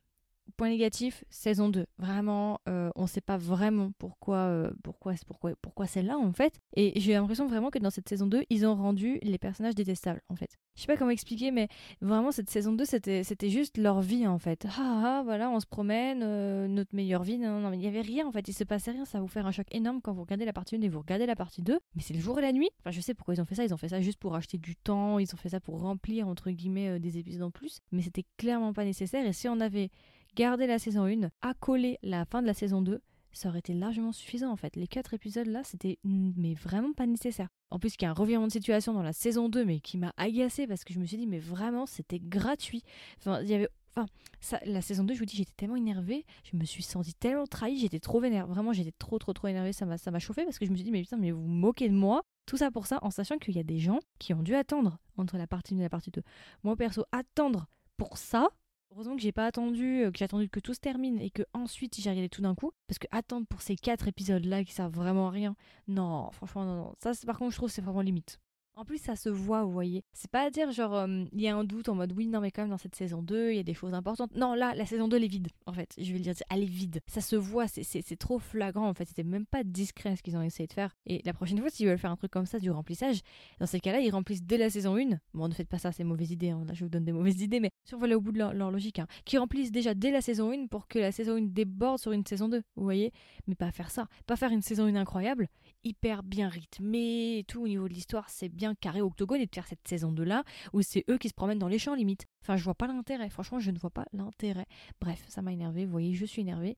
Point 0.57 0.71
négatif, 0.71 1.25
saison 1.31 1.69
2. 1.69 1.87
Vraiment, 1.99 2.61
euh, 2.69 2.91
on 2.95 3.03
ne 3.03 3.07
sait 3.07 3.21
pas 3.21 3.37
vraiment 3.37 3.93
pourquoi, 3.99 4.37
euh, 4.37 4.71
pourquoi, 4.83 5.15
pourquoi, 5.27 5.53
pourquoi 5.61 5.87
c'est 5.87 6.03
là 6.03 6.19
en 6.19 6.33
fait. 6.33 6.61
Et 6.77 6.99
j'ai 7.01 7.13
l'impression 7.13 7.47
vraiment 7.47 7.71
que 7.71 7.79
dans 7.79 7.91
cette 7.91 8.09
saison 8.09 8.27
2, 8.27 8.45
ils 8.51 8.67
ont 8.67 8.75
rendu 8.75 9.19
les 9.23 9.39
personnages 9.39 9.75
détestables 9.75 10.21
en 10.29 10.37
fait. 10.37 10.51
Je 10.77 10.83
sais 10.83 10.87
pas 10.87 10.97
comment 10.97 11.11
expliquer, 11.11 11.51
mais 11.51 11.69
vraiment 12.01 12.33
cette 12.33 12.49
saison 12.49 12.73
2, 12.73 12.85
c'était, 12.85 13.51
juste 13.51 13.77
leur 13.77 14.01
vie 14.01 14.27
en 14.27 14.39
fait. 14.39 14.67
Ah, 14.67 14.73
ah, 14.79 15.01
ah 15.05 15.23
voilà, 15.25 15.51
on 15.51 15.61
se 15.61 15.67
promène, 15.67 16.21
euh, 16.23 16.69
notre 16.69 16.95
meilleure 16.95 17.23
vie. 17.23 17.39
Non, 17.39 17.61
non, 17.61 17.71
mais 17.71 17.77
il 17.77 17.83
y 17.83 17.87
avait 17.87 18.01
rien 18.01 18.27
en 18.27 18.33
fait, 18.33 18.49
il 18.49 18.55
se 18.55 18.65
passait 18.65 18.93
rien. 18.93 19.05
Ça 19.05 19.19
va 19.19 19.23
vous 19.23 19.29
faire 19.29 19.47
un 19.47 19.53
choc 19.53 19.67
énorme 19.73 20.01
quand 20.01 20.13
vous 20.13 20.23
regardez 20.23 20.45
la 20.45 20.53
partie 20.53 20.77
1 20.77 20.81
et 20.81 20.89
vous 20.89 21.01
regardez 21.01 21.27
la 21.27 21.37
partie 21.37 21.63
2. 21.63 21.79
Mais 21.95 22.03
c'est 22.03 22.15
le 22.15 22.21
jour 22.21 22.39
et 22.39 22.43
la 22.43 22.53
nuit. 22.53 22.71
Enfin, 22.81 22.93
je 22.93 23.01
sais 23.01 23.15
pourquoi 23.15 23.35
ils 23.35 23.41
ont 23.41 23.45
fait 23.45 23.57
ça. 23.57 23.65
Ils 23.65 23.75
ont 23.75 23.77
fait 23.77 23.89
ça 23.89 24.01
juste 24.01 24.19
pour 24.19 24.35
acheter 24.35 24.59
du 24.59 24.77
temps. 24.77 25.19
Ils 25.19 25.33
ont 25.35 25.37
fait 25.37 25.51
ça 25.51 25.61
pour 25.61 25.81
remplir 25.81 26.29
entre 26.29 26.51
guillemets 26.51 26.99
des 26.99 27.19
épisodes 27.19 27.43
en 27.43 27.51
plus. 27.51 27.81
Mais 27.93 28.03
c'était 28.03 28.25
clairement 28.39 28.73
pas 28.73 28.85
nécessaire. 28.85 29.27
Et 29.27 29.33
si 29.33 29.49
on 29.49 29.61
avait 29.61 29.91
garder 30.35 30.67
la 30.67 30.79
saison 30.79 31.05
1, 31.05 31.31
accoler 31.43 31.99
la 32.03 32.25
fin 32.25 32.43
de 32.43 32.47
la 32.47 32.55
saison 32.55 32.83
2, 32.83 33.01
ça 33.33 33.49
aurait 33.49 33.61
été 33.61 33.75
largement 33.75 34.13
suffisant 34.13 34.51
en 34.51 34.57
fait. 34.57 34.77
Les 34.77 34.89
quatre 34.89 35.15
épisodes 35.15 35.47
là, 35.47 35.63
c'était 35.65 35.99
mais 36.05 36.55
vraiment 36.55 36.93
pas 36.93 37.07
nécessaire. 37.07 37.49
En 37.71 37.79
plus, 37.79 37.95
il 37.95 38.03
y 38.03 38.05
a 38.05 38.11
un 38.11 38.15
revirement 38.15 38.49
de 38.49 38.53
situation 38.53 38.93
dans 38.93 39.03
la 39.03 39.13
saison 39.13 39.49
2, 39.49 39.65
mais 39.65 39.81
qui 39.81 39.97
m'a 39.97 40.13
agacé 40.17 40.67
parce 40.67 40.85
que 40.85 40.93
je 40.93 40.99
me 40.99 41.07
suis 41.07 41.17
dit, 41.17 41.27
mais 41.27 41.39
vraiment, 41.39 41.87
c'était 41.87 42.19
gratuit. 42.19 42.83
Enfin, 43.19 43.41
il 43.43 43.49
y 43.49 43.55
avait. 43.55 43.69
Enfin, 43.95 44.07
ça, 44.41 44.61
la 44.67 44.83
saison 44.83 45.03
2, 45.03 45.15
je 45.15 45.19
vous 45.19 45.25
dis, 45.25 45.37
j'étais 45.37 45.53
tellement 45.57 45.77
énervée, 45.77 46.25
je 46.45 46.57
me 46.57 46.65
suis 46.65 46.83
sentie 46.83 47.15
tellement 47.15 47.47
trahie, 47.47 47.79
j'étais 47.79 47.99
trop 47.99 48.21
vénère. 48.21 48.47
Vraiment, 48.47 48.73
j'étais 48.73 48.95
trop, 48.99 49.19
trop, 49.19 49.33
trop 49.33 49.49
énervée. 49.49 49.73
Ça 49.73 49.85
m'a, 49.85 49.99
ça 49.99 50.11
m'a 50.11 50.19
chauffé 50.19 50.45
parce 50.45 50.59
que 50.59 50.67
je 50.67 50.71
me 50.71 50.77
suis 50.77 50.85
dit, 50.85 50.93
mais 50.93 51.03
putain, 51.03 51.17
mais 51.17 51.31
vous, 51.31 51.43
vous 51.43 51.49
moquez 51.49 51.89
de 51.89 51.95
moi. 51.95 52.23
Tout 52.47 52.57
ça 52.57 52.71
pour 52.73 52.87
ça, 52.87 52.99
en 53.03 53.11
sachant 53.11 53.39
qu'il 53.39 53.55
y 53.55 53.61
a 53.61 53.65
des 53.65 53.79
gens 53.79 54.01
qui 54.19 54.35
ont 54.35 54.43
dû 54.43 54.55
attendre 54.55 54.99
entre 55.17 55.37
la 55.37 55.47
partie 55.47 55.75
1 55.75 55.79
et 55.79 55.83
la 55.83 55.89
partie 55.89 56.11
2. 56.11 56.23
Moi, 56.65 56.75
perso, 56.77 57.05
attendre 57.13 57.67
pour 57.97 58.19
ça, 58.19 58.49
Heureusement 58.93 59.15
que 59.15 59.23
j'ai 59.23 59.33
pas 59.33 59.47
attendu, 59.47 60.03
euh, 60.03 60.11
que 60.11 60.19
j'ai 60.19 60.25
attendu 60.25 60.49
que 60.49 60.59
tout 60.59 60.75
se 60.75 60.81
termine 60.81 61.21
et 61.21 61.31
que 61.31 61.43
ensuite 61.53 61.97
j'ai 62.01 62.11
regardé 62.11 62.29
tout 62.29 62.43
d'un 62.43 62.55
coup. 62.55 62.73
Parce 62.89 62.99
que 62.99 63.07
attendre 63.13 63.47
pour 63.47 63.63
ces 63.63 63.77
quatre 63.77 64.09
épisodes 64.09 64.45
là 64.45 64.65
qui 64.65 64.73
servent 64.73 64.93
vraiment 64.93 65.29
à 65.29 65.31
rien, 65.31 65.55
non, 65.87 66.31
franchement, 66.33 66.65
non, 66.65 66.77
non. 66.77 66.95
Ça, 66.99 67.13
par 67.25 67.39
contre, 67.39 67.53
je 67.53 67.57
trouve 67.57 67.71
c'est 67.71 67.83
vraiment 67.83 68.03
limite. 68.03 68.41
En 68.77 68.85
plus, 68.85 68.99
ça 68.99 69.17
se 69.17 69.29
voit, 69.29 69.65
vous 69.65 69.73
voyez. 69.73 70.05
C'est 70.13 70.31
pas 70.31 70.47
à 70.47 70.51
dire 70.51 70.71
genre, 70.73 70.95
euh, 70.95 71.25
il 71.33 71.41
y 71.41 71.49
a 71.49 71.57
un 71.57 71.65
doute 71.65 71.89
en 71.89 71.95
mode 71.95 72.13
oui, 72.13 72.27
non, 72.27 72.41
mais 72.41 72.51
quand 72.51 72.63
même 72.63 72.71
dans 72.71 72.79
cette 72.79 72.95
saison 72.95 73.23
2, 73.23 73.51
il 73.51 73.57
y 73.57 73.61
a 73.61 73.63
des 73.63 73.75
choses 73.75 73.93
importantes. 73.93 74.35
Non, 74.35 74.55
là, 74.55 74.75
la 74.75 74.87
saison 74.87 75.09
2, 75.09 75.17
elle 75.17 75.25
est 75.25 75.29
vide, 75.29 75.49
en 75.67 75.73
fait. 75.73 75.95
Je 75.99 76.13
vais 76.13 76.19
le 76.19 76.25
dire, 76.25 76.35
elle 76.51 76.63
est 76.63 76.67
vide. 76.67 77.01
Ça 77.07 77.21
se 77.21 77.37
voit, 77.37 77.67
c'est 77.69 78.17
trop 78.19 78.39
flagrant, 78.39 78.89
en 78.89 78.95
fait. 78.95 79.07
C'était 79.07 79.25
même 79.25 79.47
pas 79.47 79.65
discret 79.65 80.17
ce 80.17 80.23
qu'ils 80.23 80.37
ont 80.37 80.43
essayé 80.43 80.67
de 80.67 80.73
faire. 80.73 80.97
Et 81.07 81.21
la 81.25 81.35
prochaine 81.35 81.59
fois, 81.59 81.69
s'ils 81.69 81.87
veulent 81.87 81.99
faire 81.99 82.11
un 82.11 82.17
truc 82.17 82.31
comme 82.31 82.47
ça, 82.47 82.59
du 82.59 82.71
remplissage, 82.71 83.21
dans 83.59 83.67
ces 83.67 83.81
cas-là, 83.81 84.01
ils 84.01 84.11
remplissent 84.11 84.43
dès 84.43 84.57
la 84.57 84.71
saison 84.71 84.97
1. 84.97 85.19
Bon, 85.35 85.49
ne 85.49 85.55
faites 85.55 85.69
pas 85.69 85.79
ça, 85.79 85.93
c'est 85.93 86.05
mauvaise 86.05 86.31
idée. 86.31 86.51
Hein. 86.51 86.65
Là, 86.67 86.75
je 86.75 86.85
vous 86.85 86.91
donne 86.91 87.05
des 87.05 87.13
mauvaises 87.13 87.43
idées, 87.43 87.61
mais 87.61 87.71
aller 88.03 88.15
au 88.15 88.21
bout 88.21 88.33
de 88.33 88.39
leur, 88.39 88.71
logique, 88.71 88.99
hein, 88.99 89.07
qui 89.25 89.37
remplissent 89.37 89.73
déjà 89.73 89.95
dès 89.95 90.11
la 90.11 90.21
saison 90.21 90.53
1 90.53 90.67
pour 90.69 90.89
que 90.89 90.99
la 90.99 91.13
saison 91.13 91.37
1 91.37 91.43
déborde 91.43 91.99
sur 91.99 92.13
une 92.13 92.25
saison 92.25 92.49
2, 92.49 92.63
vous 92.77 92.85
voyez. 92.85 93.13
Mais 93.47 93.55
pas 93.55 93.71
faire 93.73 93.91
ça. 93.91 94.07
Pas 94.27 94.37
faire 94.37 94.53
une 94.53 94.63
saison 94.63 94.87
1 94.87 94.95
incroyable, 94.97 95.49
hyper 95.85 96.23
bien 96.23 96.49
rythmée 96.49 97.45
tout 97.49 97.63
au 97.63 97.69
niveau 97.69 97.89
de 97.89 97.95
l'histoire, 97.95 98.29
c'est 98.31 98.49
carré 98.81 99.01
octogone 99.01 99.41
et 99.41 99.47
de 99.47 99.55
faire 99.55 99.67
cette 99.67 99.87
saison 99.87 100.13
2 100.13 100.23
là 100.25 100.45
où 100.73 100.83
c'est 100.83 101.05
eux 101.11 101.19
qui 101.19 101.29
se 101.29 101.35
promènent 101.35 101.59
dans 101.59 101.69
les 101.69 101.79
champs 101.79 101.95
limite. 101.95 102.27
Enfin, 102.43 102.57
je 102.57 102.65
vois 102.65 102.75
pas 102.75 102.87
l'intérêt. 102.87 103.31
Franchement, 103.31 103.59
je 103.59 103.71
ne 103.71 103.79
vois 103.79 103.91
pas 103.91 104.05
l'intérêt. 104.13 104.67
Bref, 105.01 105.25
ça 105.29 105.43
m'a 105.43 105.53
énervé. 105.53 105.85
Vous 105.85 105.93
voyez, 105.93 106.15
je 106.15 106.25
suis 106.25 106.43
énervée. 106.43 106.77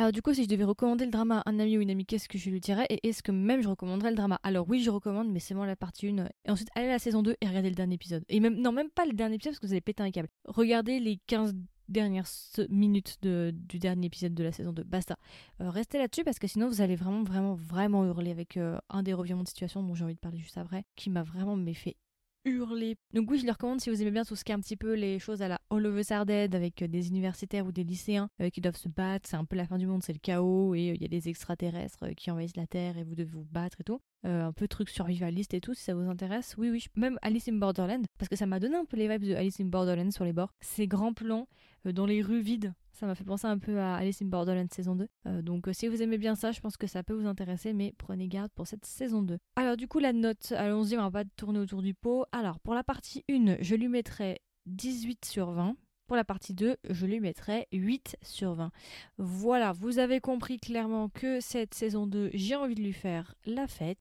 Alors 0.00 0.12
du 0.12 0.22
coup, 0.22 0.32
si 0.32 0.44
je 0.44 0.48
devais 0.48 0.62
recommander 0.62 1.04
le 1.04 1.10
drama 1.10 1.42
à 1.44 1.50
un 1.50 1.58
ami 1.58 1.76
ou 1.76 1.80
une 1.80 1.90
amie, 1.90 2.06
qu'est-ce 2.06 2.28
que 2.28 2.38
je 2.38 2.50
lui 2.50 2.60
dirais? 2.60 2.86
Et 2.88 3.08
est-ce 3.08 3.20
que 3.20 3.32
même 3.32 3.62
je 3.62 3.68
recommanderais 3.68 4.10
le 4.10 4.16
drama? 4.16 4.38
Alors 4.44 4.64
oui, 4.68 4.80
je 4.80 4.90
recommande, 4.90 5.28
mais 5.28 5.40
c'est 5.40 5.54
moi 5.54 5.66
la 5.66 5.74
partie 5.74 6.06
1. 6.06 6.24
Et 6.44 6.50
ensuite, 6.50 6.68
allez 6.76 6.86
à 6.86 6.92
la 6.92 6.98
saison 7.00 7.20
2 7.20 7.34
et 7.40 7.48
regardez 7.48 7.68
le 7.68 7.74
dernier 7.74 7.96
épisode. 7.96 8.24
Et 8.28 8.38
même, 8.38 8.60
non, 8.60 8.70
même 8.70 8.90
pas 8.90 9.06
le 9.06 9.12
dernier 9.12 9.34
épisode 9.34 9.54
parce 9.54 9.58
que 9.58 9.66
vous 9.66 9.72
allez 9.72 9.80
péter 9.80 10.04
un 10.04 10.12
câble. 10.12 10.28
Regardez 10.46 11.00
les 11.00 11.18
15 11.26 11.52
dernières 11.88 12.28
minutes 12.68 13.18
de, 13.22 13.52
du 13.54 13.78
dernier 13.78 14.06
épisode 14.06 14.34
de 14.34 14.44
la 14.44 14.52
saison 14.52 14.72
2. 14.72 14.84
Basta. 14.84 15.16
Euh, 15.60 15.70
restez 15.70 15.98
là-dessus 15.98 16.24
parce 16.24 16.38
que 16.38 16.46
sinon 16.46 16.68
vous 16.68 16.80
allez 16.80 16.96
vraiment, 16.96 17.22
vraiment, 17.22 17.54
vraiment 17.54 18.04
hurler 18.04 18.30
avec 18.30 18.56
euh, 18.56 18.78
un 18.88 19.02
des 19.02 19.14
revirements 19.14 19.42
de 19.42 19.48
situation 19.48 19.82
dont 19.82 19.94
j'ai 19.94 20.04
envie 20.04 20.14
de 20.14 20.20
parler 20.20 20.38
juste 20.38 20.58
après, 20.58 20.84
qui 20.96 21.10
m'a 21.10 21.22
vraiment 21.22 21.56
fait 21.74 21.96
hurler. 22.44 22.96
Donc 23.12 23.30
oui, 23.30 23.38
je 23.38 23.46
le 23.46 23.52
recommande 23.52 23.80
si 23.80 23.90
vous 23.90 24.00
aimez 24.00 24.10
bien 24.10 24.24
tout 24.24 24.36
ce 24.36 24.44
qui 24.44 24.52
est 24.52 24.54
un 24.54 24.60
petit 24.60 24.76
peu 24.76 24.94
les 24.94 25.18
choses 25.18 25.42
à 25.42 25.48
la 25.48 25.60
All 25.70 25.84
of 25.84 25.98
Us 25.98 26.10
Are 26.12 26.22
avec 26.22 26.82
euh, 26.82 26.88
des 26.88 27.08
universitaires 27.08 27.66
ou 27.66 27.72
des 27.72 27.84
lycéens 27.84 28.30
qui 28.52 28.60
doivent 28.60 28.76
se 28.76 28.88
battre. 28.88 29.28
C'est 29.28 29.36
un 29.36 29.44
peu 29.44 29.56
la 29.56 29.66
fin 29.66 29.78
du 29.78 29.86
monde, 29.86 30.02
c'est 30.02 30.12
le 30.12 30.18
chaos 30.18 30.74
et 30.74 30.94
il 30.94 31.02
y 31.02 31.04
a 31.04 31.08
des 31.08 31.28
extraterrestres 31.28 32.08
qui 32.16 32.30
envahissent 32.30 32.56
la 32.56 32.66
Terre 32.66 32.96
et 32.96 33.04
vous 33.04 33.14
devez 33.14 33.30
vous 33.30 33.44
battre 33.44 33.80
et 33.80 33.84
tout. 33.84 34.00
Un 34.24 34.52
peu 34.52 34.68
truc 34.68 34.88
survivaliste 34.88 35.54
et 35.54 35.60
tout, 35.60 35.74
si 35.74 35.84
ça 35.84 35.94
vous 35.94 36.08
intéresse. 36.08 36.56
Oui, 36.58 36.70
oui, 36.70 36.86
même 36.96 37.18
Alice 37.22 37.48
in 37.48 37.54
Borderland, 37.54 38.04
parce 38.18 38.28
que 38.28 38.36
ça 38.36 38.46
m'a 38.46 38.60
donné 38.60 38.76
un 38.76 38.84
peu 38.84 38.96
les 38.96 39.08
vibes 39.08 39.28
de 39.28 39.34
Alice 39.34 39.60
in 39.60 39.66
Borderland 39.66 40.12
sur 40.12 40.24
les 40.24 40.32
bords. 40.32 40.52
Ces 40.60 40.86
grands 40.86 41.12
plans 41.12 41.48
euh, 41.86 41.92
dans 41.92 42.06
les 42.06 42.22
rues 42.22 42.40
vides. 42.40 42.74
Ça 42.92 43.06
m'a 43.06 43.14
fait 43.14 43.24
penser 43.24 43.46
un 43.46 43.58
peu 43.58 43.78
à 43.78 43.94
Alice 43.94 44.20
in 44.22 44.26
Borderland 44.26 44.72
saison 44.72 44.96
2. 44.96 45.08
Euh, 45.26 45.42
donc 45.42 45.68
euh, 45.68 45.72
si 45.72 45.86
vous 45.86 46.02
aimez 46.02 46.18
bien 46.18 46.34
ça, 46.34 46.50
je 46.50 46.60
pense 46.60 46.76
que 46.76 46.86
ça 46.86 47.02
peut 47.02 47.14
vous 47.14 47.26
intéresser, 47.26 47.72
mais 47.72 47.94
prenez 47.96 48.26
garde 48.26 48.50
pour 48.52 48.66
cette 48.66 48.84
saison 48.84 49.22
2. 49.22 49.38
Alors 49.56 49.76
du 49.76 49.86
coup 49.86 50.00
la 50.00 50.12
note, 50.12 50.52
allons-y, 50.52 50.96
on 50.96 51.02
va 51.02 51.10
pas 51.10 51.24
tourner 51.36 51.60
autour 51.60 51.82
du 51.82 51.94
pot. 51.94 52.24
Alors 52.32 52.58
pour 52.60 52.74
la 52.74 52.82
partie 52.82 53.24
1, 53.30 53.58
je 53.60 53.74
lui 53.76 53.88
mettrai 53.88 54.40
18 54.66 55.24
sur 55.24 55.52
20. 55.52 55.76
Pour 56.08 56.16
la 56.16 56.24
partie 56.24 56.54
2, 56.54 56.76
je 56.88 57.06
lui 57.06 57.20
mettrai 57.20 57.68
8 57.70 58.16
sur 58.22 58.54
20. 58.54 58.70
Voilà, 59.18 59.72
vous 59.72 59.98
avez 59.98 60.20
compris 60.20 60.58
clairement 60.58 61.10
que 61.10 61.38
cette 61.40 61.74
saison 61.74 62.06
2, 62.06 62.30
j'ai 62.32 62.56
envie 62.56 62.74
de 62.74 62.82
lui 62.82 62.94
faire 62.94 63.34
la 63.44 63.66
fête. 63.66 63.98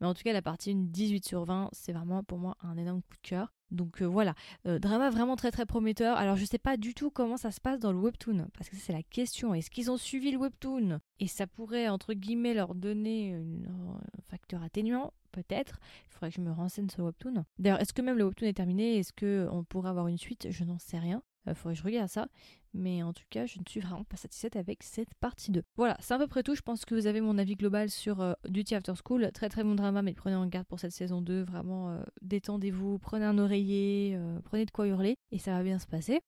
Mais 0.00 0.06
en 0.06 0.14
tout 0.14 0.22
cas, 0.22 0.32
la 0.32 0.42
partie 0.42 0.72
1, 0.72 0.74
18 0.76 1.24
sur 1.24 1.44
20, 1.44 1.70
c'est 1.72 1.92
vraiment 1.92 2.22
pour 2.22 2.38
moi 2.38 2.56
un 2.60 2.76
énorme 2.76 3.02
coup 3.02 3.16
de 3.22 3.28
cœur. 3.28 3.52
Donc 3.70 4.00
euh, 4.00 4.04
voilà, 4.04 4.34
euh, 4.66 4.78
drama 4.78 5.10
vraiment 5.10 5.34
très 5.36 5.50
très 5.50 5.66
prometteur. 5.66 6.16
Alors 6.16 6.36
je 6.36 6.44
sais 6.44 6.58
pas 6.58 6.76
du 6.76 6.94
tout 6.94 7.10
comment 7.10 7.36
ça 7.36 7.50
se 7.50 7.60
passe 7.60 7.80
dans 7.80 7.92
le 7.92 7.98
webtoon, 7.98 8.48
parce 8.56 8.68
que 8.68 8.76
c'est 8.76 8.92
la 8.92 9.02
question. 9.02 9.54
Est-ce 9.54 9.70
qu'ils 9.70 9.90
ont 9.90 9.96
suivi 9.96 10.30
le 10.30 10.38
webtoon? 10.38 11.00
Et 11.18 11.26
ça 11.26 11.46
pourrait, 11.46 11.88
entre 11.88 12.14
guillemets, 12.14 12.54
leur 12.54 12.74
donner 12.74 13.34
un 13.34 14.22
facteur 14.28 14.62
atténuant? 14.62 15.12
Peut-être. 15.32 15.80
Il 16.06 16.12
faudrait 16.12 16.30
que 16.30 16.36
je 16.36 16.40
me 16.40 16.52
renseigne 16.52 16.88
sur 16.88 17.00
le 17.02 17.06
webtoon. 17.06 17.44
D'ailleurs, 17.58 17.80
est-ce 17.80 17.92
que 17.92 18.02
même 18.02 18.16
le 18.16 18.24
webtoon 18.24 18.46
est 18.46 18.54
terminé? 18.54 18.98
Est-ce 18.98 19.12
qu'on 19.12 19.64
pourrait 19.64 19.90
avoir 19.90 20.06
une 20.08 20.18
suite? 20.18 20.46
Je 20.50 20.64
n'en 20.64 20.78
sais 20.78 20.98
rien. 20.98 21.22
Il 21.46 21.54
faudrait 21.54 21.74
que 21.74 21.80
je 21.80 21.84
regarde 21.84 22.08
ça. 22.08 22.26
Mais 22.74 23.02
en 23.02 23.12
tout 23.12 23.24
cas, 23.30 23.46
je 23.46 23.58
ne 23.58 23.64
suis 23.66 23.80
vraiment 23.80 24.04
pas 24.04 24.16
satisfaite 24.16 24.54
avec 24.56 24.82
cette 24.82 25.14
partie 25.14 25.50
2. 25.50 25.62
Voilà, 25.76 25.96
c'est 26.00 26.12
à 26.12 26.18
peu 26.18 26.26
près 26.26 26.42
tout. 26.42 26.54
Je 26.54 26.60
pense 26.60 26.84
que 26.84 26.94
vous 26.94 27.06
avez 27.06 27.20
mon 27.20 27.38
avis 27.38 27.54
global 27.54 27.88
sur 27.88 28.20
euh, 28.20 28.34
Duty 28.48 28.74
After 28.74 28.92
School. 29.02 29.30
Très 29.32 29.48
très 29.48 29.64
bon 29.64 29.74
drama, 29.74 30.02
mais 30.02 30.12
prenez 30.12 30.36
en 30.36 30.46
garde 30.46 30.66
pour 30.66 30.78
cette 30.78 30.92
saison 30.92 31.22
2. 31.22 31.42
Vraiment, 31.42 31.90
euh, 31.90 32.02
détendez-vous, 32.20 32.98
prenez 32.98 33.24
un 33.24 33.38
oreiller, 33.38 34.14
euh, 34.16 34.40
prenez 34.44 34.66
de 34.66 34.70
quoi 34.70 34.86
hurler 34.86 35.16
et 35.30 35.38
ça 35.38 35.52
va 35.52 35.62
bien 35.62 35.78
se 35.78 35.86
passer. 35.86 36.20